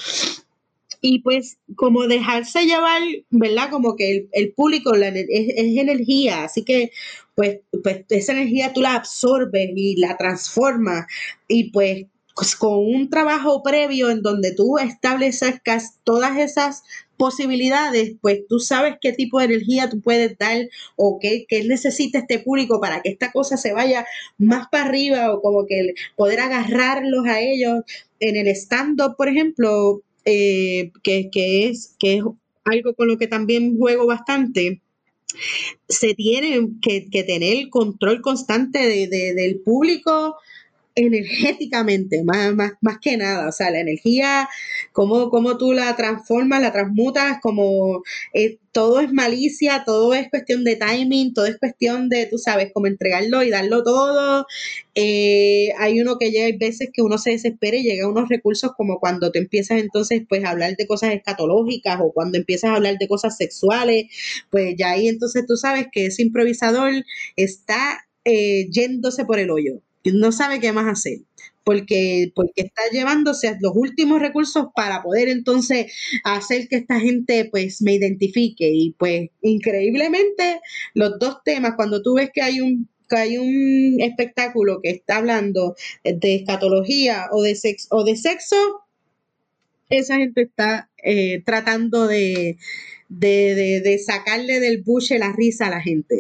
[1.02, 3.70] y pues como dejarse llevar, ¿verdad?
[3.70, 6.92] Como que el, público es, es, energía, así que
[7.36, 11.06] pues, pues esa energía tú la absorbes y la transformas
[11.48, 12.06] y pues
[12.36, 15.62] pues, con un trabajo previo en donde tú estableces
[16.04, 16.84] todas esas
[17.18, 22.20] posibilidades, pues tú sabes qué tipo de energía tú puedes dar o qué, qué, necesita
[22.20, 24.06] este público para que esta cosa se vaya
[24.38, 27.82] más para arriba o como que poder agarrarlos a ellos.
[28.20, 31.30] En el stand-up, por ejemplo, eh, que,
[31.68, 32.24] es, que es
[32.64, 34.82] algo con lo que también juego bastante
[35.90, 40.38] se tiene que, tener control constante del público
[40.96, 44.48] energéticamente, más, más, más que nada, o sea, la energía,
[44.92, 50.64] cómo, cómo tú la transformas, la transmutas, como eh, todo es malicia, todo es cuestión
[50.64, 54.46] de timing, todo es cuestión de, tú sabes, cómo entregarlo y darlo todo.
[54.96, 58.30] Eh, hay uno que llega, hay veces que uno se desespera y llega a unos
[58.30, 62.72] recursos como cuando te empiezas entonces pues a hablar de cosas escatológicas o cuando empiezas
[62.72, 64.06] a hablar de cosas sexuales,
[64.52, 66.92] pues ya ahí entonces tú sabes que ese improvisador
[67.36, 69.82] está eh, yéndose por el hoyo
[70.12, 71.20] no sabe qué más hacer,
[71.64, 75.94] porque, porque está llevándose los últimos recursos para poder entonces
[76.24, 78.70] hacer que esta gente pues me identifique.
[78.70, 80.60] Y pues increíblemente
[80.94, 85.76] los dos temas, cuando tú ves que hay un hay un espectáculo que está hablando
[86.04, 88.56] de escatología o de sexo, o de sexo
[89.90, 92.58] esa gente está eh, tratando de,
[93.10, 96.16] de, de, sacarle del buche la risa a la gente.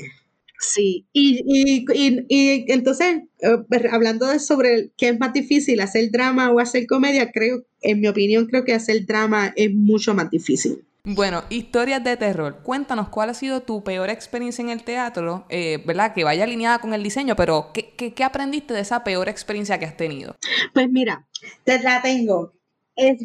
[0.65, 6.09] Sí, y, y, y, entonces, eh, pues, hablando de sobre qué es más difícil, hacer
[6.09, 10.29] drama o hacer comedia, creo, en mi opinión, creo que hacer drama es mucho más
[10.29, 10.85] difícil.
[11.03, 12.61] Bueno, historias de terror.
[12.63, 16.13] Cuéntanos cuál ha sido tu peor experiencia en el teatro, eh, ¿verdad?
[16.13, 19.85] Que vaya alineada con el diseño, pero ¿qué, ¿qué, aprendiste de esa peor experiencia que
[19.85, 20.37] has tenido?
[20.73, 21.27] Pues mira,
[21.65, 22.53] te la tengo.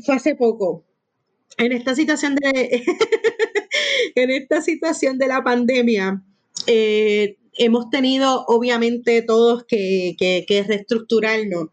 [0.05, 0.85] fue hace poco.
[1.57, 2.83] En esta situación de.
[4.17, 6.25] en esta situación de la pandemia,
[6.69, 11.71] eh, hemos tenido obviamente todos que, que, reestructurarnos.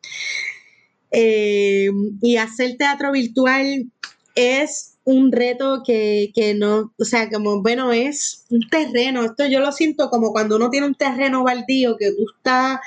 [1.11, 1.89] Eh,
[2.21, 3.85] y hacer teatro virtual
[4.33, 9.71] es un reto que, no, o sea, como, bueno, es un terreno, esto yo lo
[9.71, 12.79] siento como cuando uno tiene un terreno baldío que tú estás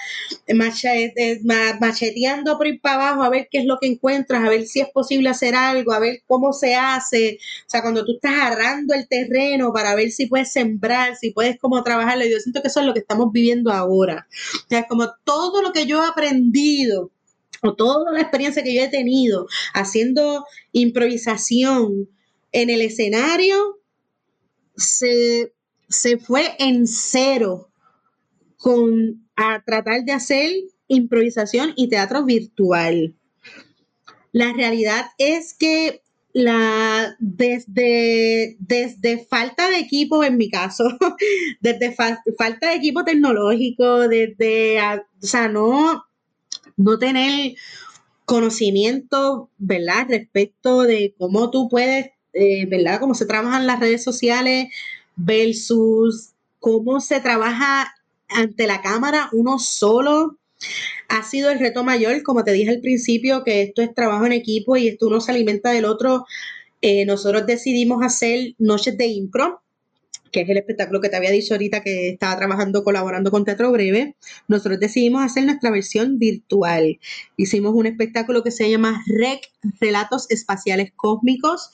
[1.80, 4.80] macheteando por ir para abajo a ver qué es lo que encuentras, a ver si
[4.80, 8.94] es posible hacer algo, a ver cómo se hace, o sea, cuando tú estás agarrando
[8.94, 12.80] el terreno para ver si puedes sembrar, si puedes como trabajarlo, yo siento que eso
[12.80, 17.12] es lo que estamos viviendo ahora, o sea, como todo lo que yo he aprendido,
[17.62, 22.08] o toda la experiencia que yo he tenido haciendo improvisación
[22.52, 23.78] en el escenario,
[24.76, 25.52] se,
[26.20, 27.70] fue en cero
[28.56, 30.50] con a tratar de hacer
[30.88, 33.14] improvisación y teatro virtual.
[34.32, 36.02] La realidad es que
[36.32, 40.84] la, desde, desde falta de equipo, en mi caso,
[41.60, 46.07] desde falta de equipo tecnológico, desde, o sea, no,
[46.78, 47.54] no tener
[48.24, 50.06] conocimiento, ¿verdad?
[50.08, 53.00] Respecto de cómo tú puedes, eh, ¿verdad?
[53.00, 54.68] Cómo se trabajan las redes sociales
[55.16, 57.94] versus cómo se trabaja
[58.28, 60.38] ante la cámara uno solo.
[61.08, 64.32] Ha sido el reto mayor, como te dije al principio, que esto es trabajo en
[64.32, 66.24] equipo y esto uno se alimenta del otro.
[66.80, 69.62] Eh, nosotros decidimos hacer noches de impro,
[70.30, 73.72] que es el espectáculo que te había dicho ahorita que estaba trabajando, colaborando con Teatro
[73.72, 74.16] Breve,
[74.46, 76.98] nosotros decidimos hacer nuestra versión virtual.
[77.36, 79.40] Hicimos un espectáculo que se llama REC,
[79.80, 81.70] Relatos Espaciales Cósmicos.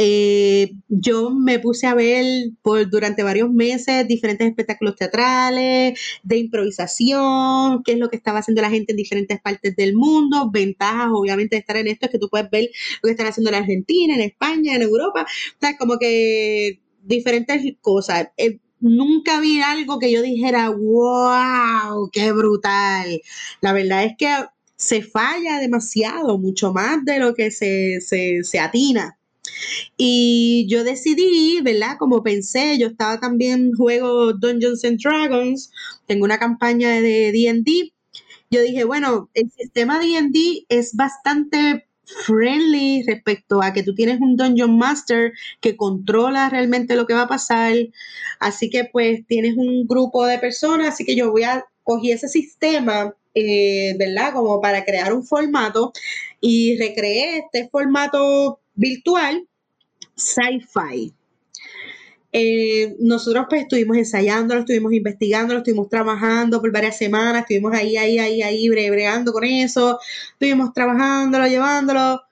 [0.00, 2.24] Eh, yo me puse a ver
[2.62, 8.62] por durante varios meses diferentes espectáculos teatrales, de improvisación, qué es lo que estaba haciendo
[8.62, 12.18] la gente en diferentes partes del mundo, ventajas obviamente de estar en esto es que
[12.20, 12.70] tú puedes ver
[13.02, 17.62] lo que están haciendo en Argentina, en España, en Europa, o sea, como que diferentes
[17.80, 18.28] cosas.
[18.36, 23.20] Eh, nunca vi algo que yo dijera, wow, qué brutal.
[23.60, 24.28] La verdad es que
[24.76, 29.18] se falla demasiado, mucho más de lo que se, se, atina.
[29.96, 31.96] Y yo decidí, ¿verdad?
[31.98, 35.72] Como pensé, yo estaba también juego Dungeons and Dragons,
[36.06, 37.92] tengo una campaña de DD.
[38.50, 44.36] Yo dije, bueno, el sistema DD es bastante friendly respecto a que tú tienes un
[44.36, 47.74] Dungeon Master que controla realmente lo que va a pasar.
[48.40, 52.28] Así que pues tienes un grupo de personas, así que yo voy a coger ese
[52.28, 54.32] sistema, eh, ¿verdad?
[54.32, 55.92] Como para crear un formato
[56.40, 59.46] y recreé este formato virtual
[60.16, 61.14] sci-fi.
[62.32, 67.74] Eh, nosotros pues estuvimos ensayando, lo estuvimos investigando, lo estuvimos trabajando por varias semanas, estuvimos
[67.74, 69.98] ahí, ahí, ahí, ahí, bregando con eso,
[70.32, 72.22] estuvimos trabajándolo, llevándolo.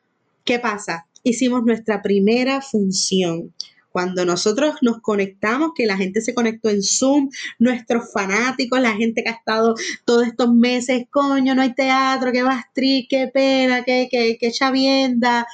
[0.45, 1.07] ¿Qué pasa?
[1.27, 3.53] hicimos nuestra primera función.
[3.91, 9.25] Cuando nosotros nos conectamos, que la gente se conectó en Zoom, nuestros fanáticos, la gente
[9.25, 9.75] que ha estado
[10.05, 15.47] todos estos meses, coño, no hay teatro, qué bastri, qué pena, qué, qué, qué chavienda,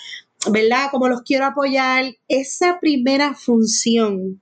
[0.50, 0.88] ¿verdad?
[0.90, 2.16] Como los quiero apoyar.
[2.28, 4.40] Esa primera función,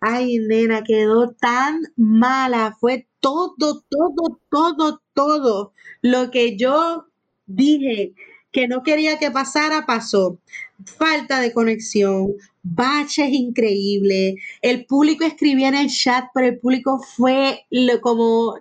[0.00, 2.76] ay, nena, quedó tan mala.
[2.80, 5.72] Fue todo, todo, todo, todo
[6.02, 7.06] lo que yo
[7.46, 8.14] dije
[8.52, 10.40] que no quería que pasara, pasó.
[10.84, 14.36] Falta de conexión, baches increíbles.
[14.62, 18.58] El público escribía en el chat, pero el público fue lo, como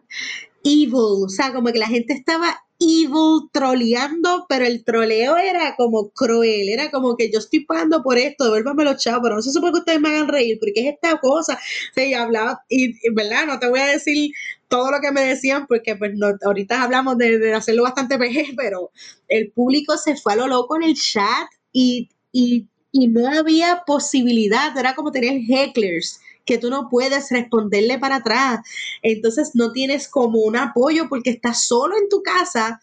[0.64, 6.10] evil, o sea, como que la gente estaba evil troleando, pero el troleo era como
[6.10, 9.52] cruel, era como que yo estoy pagando por esto, devuélvame los chavos, pero no se
[9.52, 11.54] supone que ustedes me hagan reír, porque es esta cosa.
[11.56, 14.32] O sea, y hablaba, y, verdad, no te voy a decir
[14.68, 18.54] todo lo que me decían, porque pues no, ahorita hablamos de, de hacerlo bastante peje,
[18.56, 18.92] pero
[19.28, 23.84] el público se fue a lo loco en el chat y, y, y no había
[23.86, 28.62] posibilidad, era como tener hecklers que tú no puedes responderle para atrás.
[29.04, 32.82] Entonces no tienes como un apoyo porque estás solo en tu casa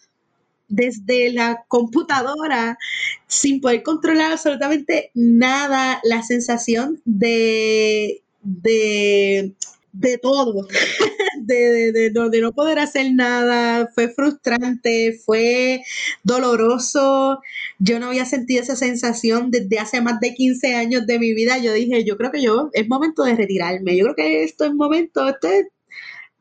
[0.68, 2.78] desde la computadora
[3.26, 9.54] sin poder controlar absolutamente nada, la sensación de, de,
[9.94, 10.66] de todo.
[11.40, 15.82] de, de, de, no poder hacer nada, fue frustrante, fue
[16.22, 17.40] doloroso.
[17.78, 21.58] Yo no había sentido esa sensación desde hace más de 15 años de mi vida.
[21.58, 23.96] Yo dije, yo creo que yo, es momento de retirarme.
[23.96, 25.66] Yo creo que esto es momento, esto es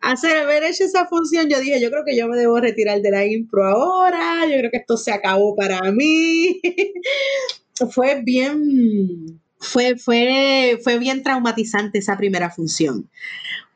[0.02, 3.12] hacer, haber hecho esa función, yo dije, yo creo que yo me debo retirar de
[3.12, 6.60] la impro ahora, yo creo que esto se acabó para mí.
[7.92, 13.10] fue bien, fue, fue, fue bien traumatizante esa primera función.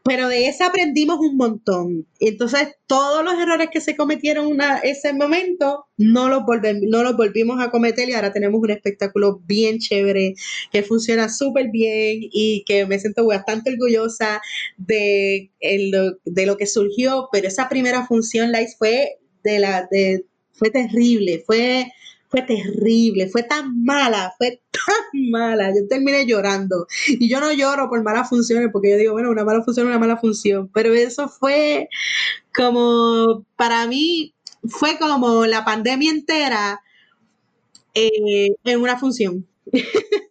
[0.04, 2.08] Pero de esa aprendimos un montón.
[2.22, 6.44] Entonces, todos los errores que se cometieron en ese momento, no los,
[6.84, 10.36] no los volvimos a cometer y ahora tenemos un espectáculo bien chévere,
[10.72, 14.40] que funciona súper bien y que me siento bastante orgullosa
[14.78, 17.28] de, de lo que surgió.
[17.34, 20.24] Pero esa primera función, Lice, fue, de la, de,
[20.54, 21.92] fue terrible, fue
[22.30, 24.94] fue terrible, fue tan mala, fue tan
[25.32, 25.70] mala.
[25.70, 26.88] Yo terminé llorando.
[27.08, 29.90] Y yo no lloro por malas funciones, porque yo digo, bueno, una mala función es
[29.92, 30.70] una mala función.
[30.74, 31.90] Pero eso fue
[32.56, 34.34] como, para mí,
[34.68, 36.82] fue como la pandemia entera
[37.94, 39.48] eh, en una función.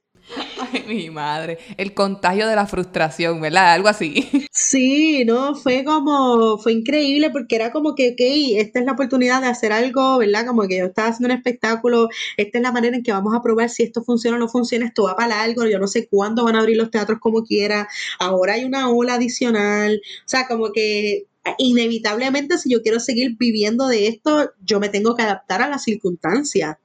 [0.72, 1.58] Ay, mi madre.
[1.76, 3.72] El contagio de la frustración, ¿verdad?
[3.72, 4.28] Algo así.
[4.58, 9.42] Sí, no, fue como, fue increíble porque era como que, ok, esta es la oportunidad
[9.42, 10.46] de hacer algo, ¿verdad?
[10.46, 12.08] Como que yo estaba haciendo un espectáculo,
[12.38, 14.86] esta es la manera en que vamos a probar si esto funciona o no funciona,
[14.86, 17.86] esto va para algo, yo no sé cuándo van a abrir los teatros como quiera,
[18.18, 21.26] ahora hay una ola adicional, o sea, como que
[21.58, 25.84] inevitablemente si yo quiero seguir viviendo de esto, yo me tengo que adaptar a las
[25.84, 26.76] circunstancias.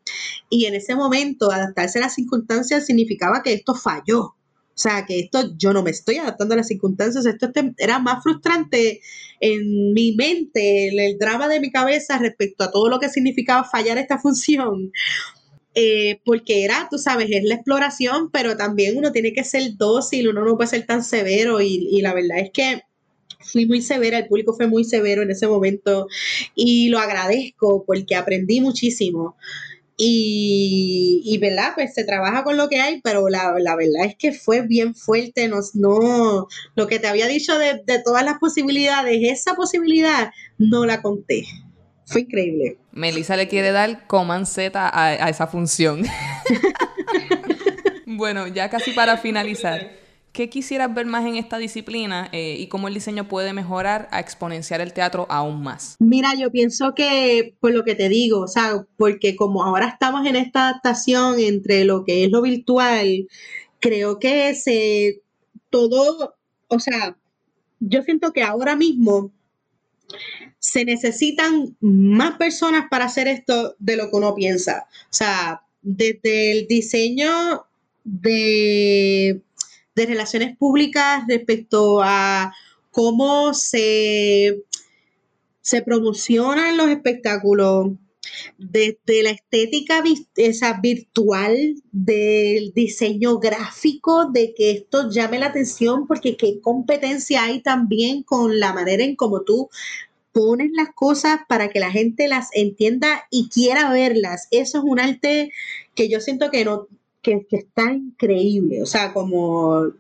[0.49, 4.36] Y en ese momento, adaptarse a las circunstancias significaba que esto falló.
[4.74, 7.99] O sea, que esto yo no me estoy adaptando a las circunstancias, esto este, era
[7.99, 9.01] más frustrante
[9.39, 13.97] en mi mente, el, drama de mi cabeza respecto a todo lo que significaba fallar
[13.97, 14.91] esta función.
[15.74, 20.30] Eh, porque era, tú sabes, es la exploración, pero también uno tiene que ser dócil,
[20.30, 22.82] uno no puede ser tan severo y, y la verdad es que
[23.44, 26.08] fui muy severa, el público fue muy severo en ese momento
[26.56, 29.36] y lo agradezco porque aprendí muchísimo.
[30.04, 31.74] Y, y, ¿verdad?
[31.76, 35.48] Pues se trabaja con lo que hay, pero la, verdad es que fue bien fuerte.
[35.48, 41.04] Nos, no, lo que te había dicho de, todas las posibilidades, esa posibilidad no la
[41.04, 41.46] conté.
[42.08, 42.80] Fue increíble.
[42.92, 46.04] Melissa le quiere dar coman Z a, a esa función.
[48.08, 50.01] bueno, ya casi para finalizar.
[50.32, 54.22] ¿Qué quisieras ver más en esta disciplina eh, y cómo el diseño puede mejorar a
[54.22, 55.98] exponenciar el teatro aún más?
[56.00, 60.26] Mira, yo pienso que, por lo que te digo, o sea, porque como ahora estamos
[60.26, 63.28] en esta adaptación entre lo que es lo virtual,
[63.80, 65.22] creo que se
[65.70, 66.36] todo,
[66.68, 67.18] o sea,
[67.82, 69.32] yo siento que ahora mismo
[70.60, 74.86] se necesitan más personas para hacer esto de lo que uno piensa.
[75.06, 77.66] O sea, desde el diseño
[78.04, 79.42] de
[79.96, 82.54] de relaciones públicas respecto a
[82.92, 84.64] cómo se,
[85.62, 87.92] se promocionan los espectáculos,
[88.58, 90.04] desde la estética
[90.36, 97.62] esa virtual, del diseño gráfico, de que esto llame la atención, porque qué competencia hay
[97.62, 99.70] también con la manera en cómo tú
[100.32, 104.48] pones las cosas para que la gente las entienda y quiera verlas.
[104.52, 105.52] Eso es un arte
[105.94, 106.88] que yo siento que no,
[107.22, 108.82] que, está increíble.
[108.82, 109.91] O sea, como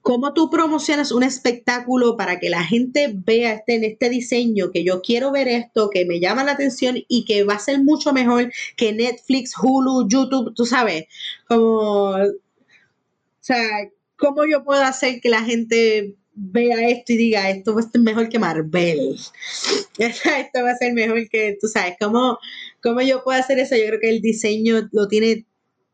[0.00, 4.84] cómo tú promocionas un espectáculo para que la gente vea este, en este diseño, que
[4.84, 8.12] yo quiero ver esto, que me llama la atención y que va a ser mucho
[8.12, 11.06] mejor que Netflix, Hulu, YouTube, tú sabes,
[11.48, 12.32] como, o
[13.40, 13.66] sea,
[14.16, 18.00] cómo yo puedo hacer que la gente vea esto y diga, esto va a ser
[18.00, 19.16] mejor que Marvel.
[19.98, 22.38] esto va a ser mejor que, tú sabes, ¿cómo,
[22.82, 23.76] cómo yo puedo hacer eso?
[23.76, 25.46] Yo creo que el diseño lo tiene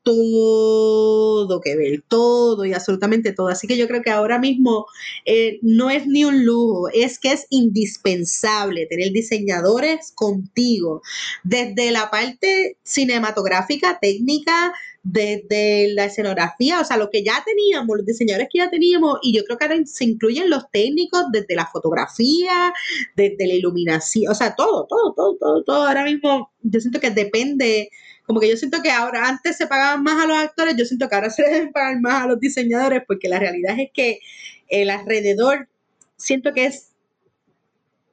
[0.02, 3.48] todo que ver, todo y absolutamente todo.
[3.48, 4.86] Así que yo creo que ahora mismo
[5.24, 11.02] eh, no es ni un lujo, es que es indispensable tener diseñadores contigo,
[11.44, 14.72] desde la parte cinematográfica, técnica,
[15.02, 19.34] desde la escenografía, o sea, lo que ya teníamos, los diseñadores que ya teníamos, y
[19.34, 22.72] yo creo que ahora se incluyen los técnicos desde la fotografía,
[23.16, 25.86] desde la iluminación, o sea, todo, todo, todo, todo, todo.
[25.86, 27.90] Ahora mismo yo siento que depende
[28.30, 31.08] como que yo siento que ahora, antes se pagaban más a los actores, yo siento
[31.08, 34.20] que ahora se deben pagar más a los diseñadores, porque la realidad es que
[34.68, 35.68] el alrededor
[36.16, 36.92] siento que es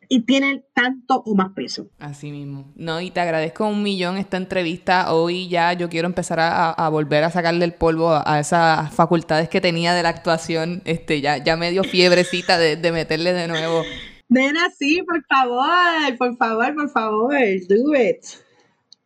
[0.09, 1.91] y tiene tanto o más peso.
[1.99, 2.73] Así mismo.
[2.75, 5.13] No, y te agradezco un millón esta entrevista.
[5.13, 9.61] Hoy ya yo quiero empezar a, volver a sacarle el polvo a, esas facultades que
[9.61, 10.81] tenía de la actuación.
[10.85, 13.83] Este, ya, ya medio fiebrecita de, de meterle de nuevo.
[14.29, 17.35] Nena, sí, por favor, por favor, por favor,
[17.69, 18.46] do it.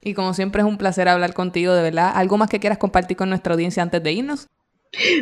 [0.02, 2.12] Y como siempre es un placer hablar contigo, de verdad.
[2.16, 4.48] ¿Algo más que quieras compartir con nuestra audiencia antes de irnos?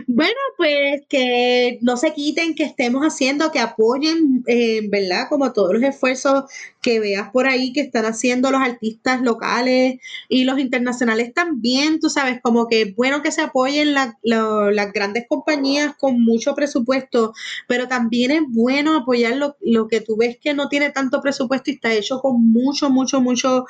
[0.08, 5.28] Bueno, pues que no se quiten, que estemos haciendo, que apoyen, eh, ¿verdad?
[5.30, 6.46] Como todos los esfuerzos
[6.82, 12.10] que veas por ahí que están haciendo los artistas locales y los internacionales también, tú
[12.10, 17.34] sabes, como que es bueno que se apoyen las grandes compañías con mucho presupuesto,
[17.68, 21.70] pero también es bueno apoyar lo, lo que tú ves que no tiene tanto presupuesto
[21.70, 23.66] y está hecho con mucho, mucho, mucho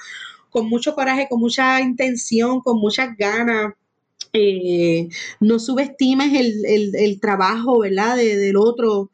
[0.50, 3.74] con mucho coraje, con mucha intención, con muchas ganas.
[4.34, 8.18] Eh, no subestimes el, trabajo, ¿verdad?
[8.18, 9.10] del otro,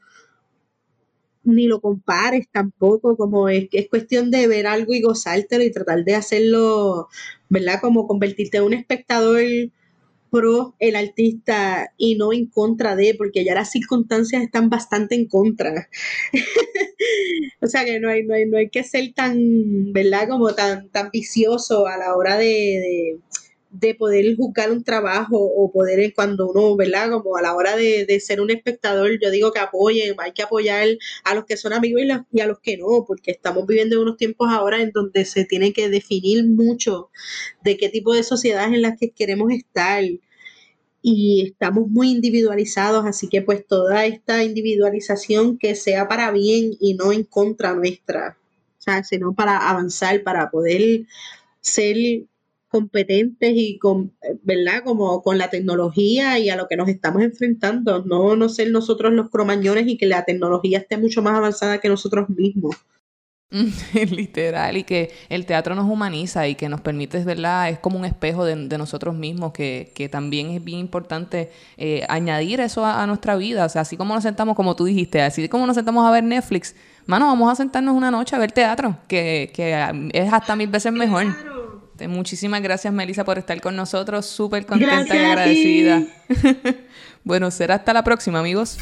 [1.43, 6.03] ni lo compares tampoco, como es, es cuestión de ver algo y gozártelo y tratar
[6.03, 7.07] de hacerlo,
[7.49, 7.79] ¿verdad?
[7.81, 9.41] Como convertirte en un espectador
[10.79, 15.89] el artista y no en contra de, porque ya las circunstancias están bastante en contra.
[17.61, 20.27] o sea que no hay, no hay, no hay que ser tan, ¿verdad?
[20.29, 23.19] Como tan, tan vicioso a la hora de,
[23.99, 27.11] poder juzgar un trabajo o poder cuando uno, ¿verdad?
[27.11, 30.87] Como a la hora de, ser un espectador, yo digo que apoyen, hay que apoyar
[31.23, 34.17] a los que son amigos y, a los que no, porque estamos viviendo en unos
[34.17, 37.09] tiempos ahora en donde se tiene que definir mucho
[37.63, 40.03] de qué tipo de sociedad en las que queremos estar
[41.07, 46.95] y estamos muy individualizados, así que pues toda esta individualización que sea para bien y
[46.95, 48.39] no en contra nuestra,
[48.79, 51.05] o sea, sino para avanzar, para poder
[51.61, 51.95] ser
[52.69, 54.83] competentes y con, ¿verdad?
[54.83, 59.13] Como con la tecnología y a lo que nos estamos enfrentando, no, no ser nosotros
[59.13, 62.77] los cromañones y que la tecnología esté mucho más avanzada que nosotros mismos.
[63.93, 67.69] Literal, y que el teatro nos humaniza y que nos permite, ¿verdad?
[67.69, 72.59] Es como un espejo de, nosotros mismos, que, que, también es bien importante eh, añadir
[72.59, 73.65] eso a, nuestra vida.
[73.65, 76.23] O sea, así como nos sentamos, como tú dijiste, así como nos sentamos a ver
[76.23, 76.75] Netflix,
[77.05, 80.67] mano, vamos a sentarnos una noche a ver teatro, que, que um, es hasta mil
[80.67, 81.27] veces mejor.
[82.09, 84.25] Muchísimas gracias, Melissa, por estar con nosotros.
[84.25, 86.03] Súper contenta y agradecida.
[87.23, 88.77] bueno, será hasta la próxima, amigos.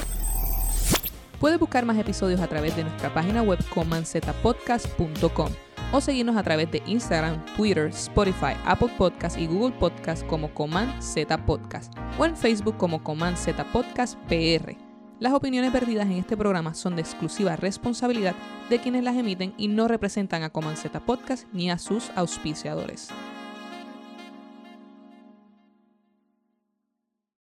[1.43, 5.49] Puedes buscar más episodios a través de nuestra página web comanzetapodcast.com
[5.91, 11.01] o seguirnos a través de Instagram, Twitter, Spotify, Apple Podcast y Google Podcast como Coman
[11.01, 14.77] Z Podcast o en Facebook como Coman Z Podcast PR.
[15.19, 18.35] Las opiniones perdidas en este programa son de exclusiva responsabilidad
[18.69, 23.09] de quienes las emiten y no representan a Coman Z Podcast ni a sus auspiciadores.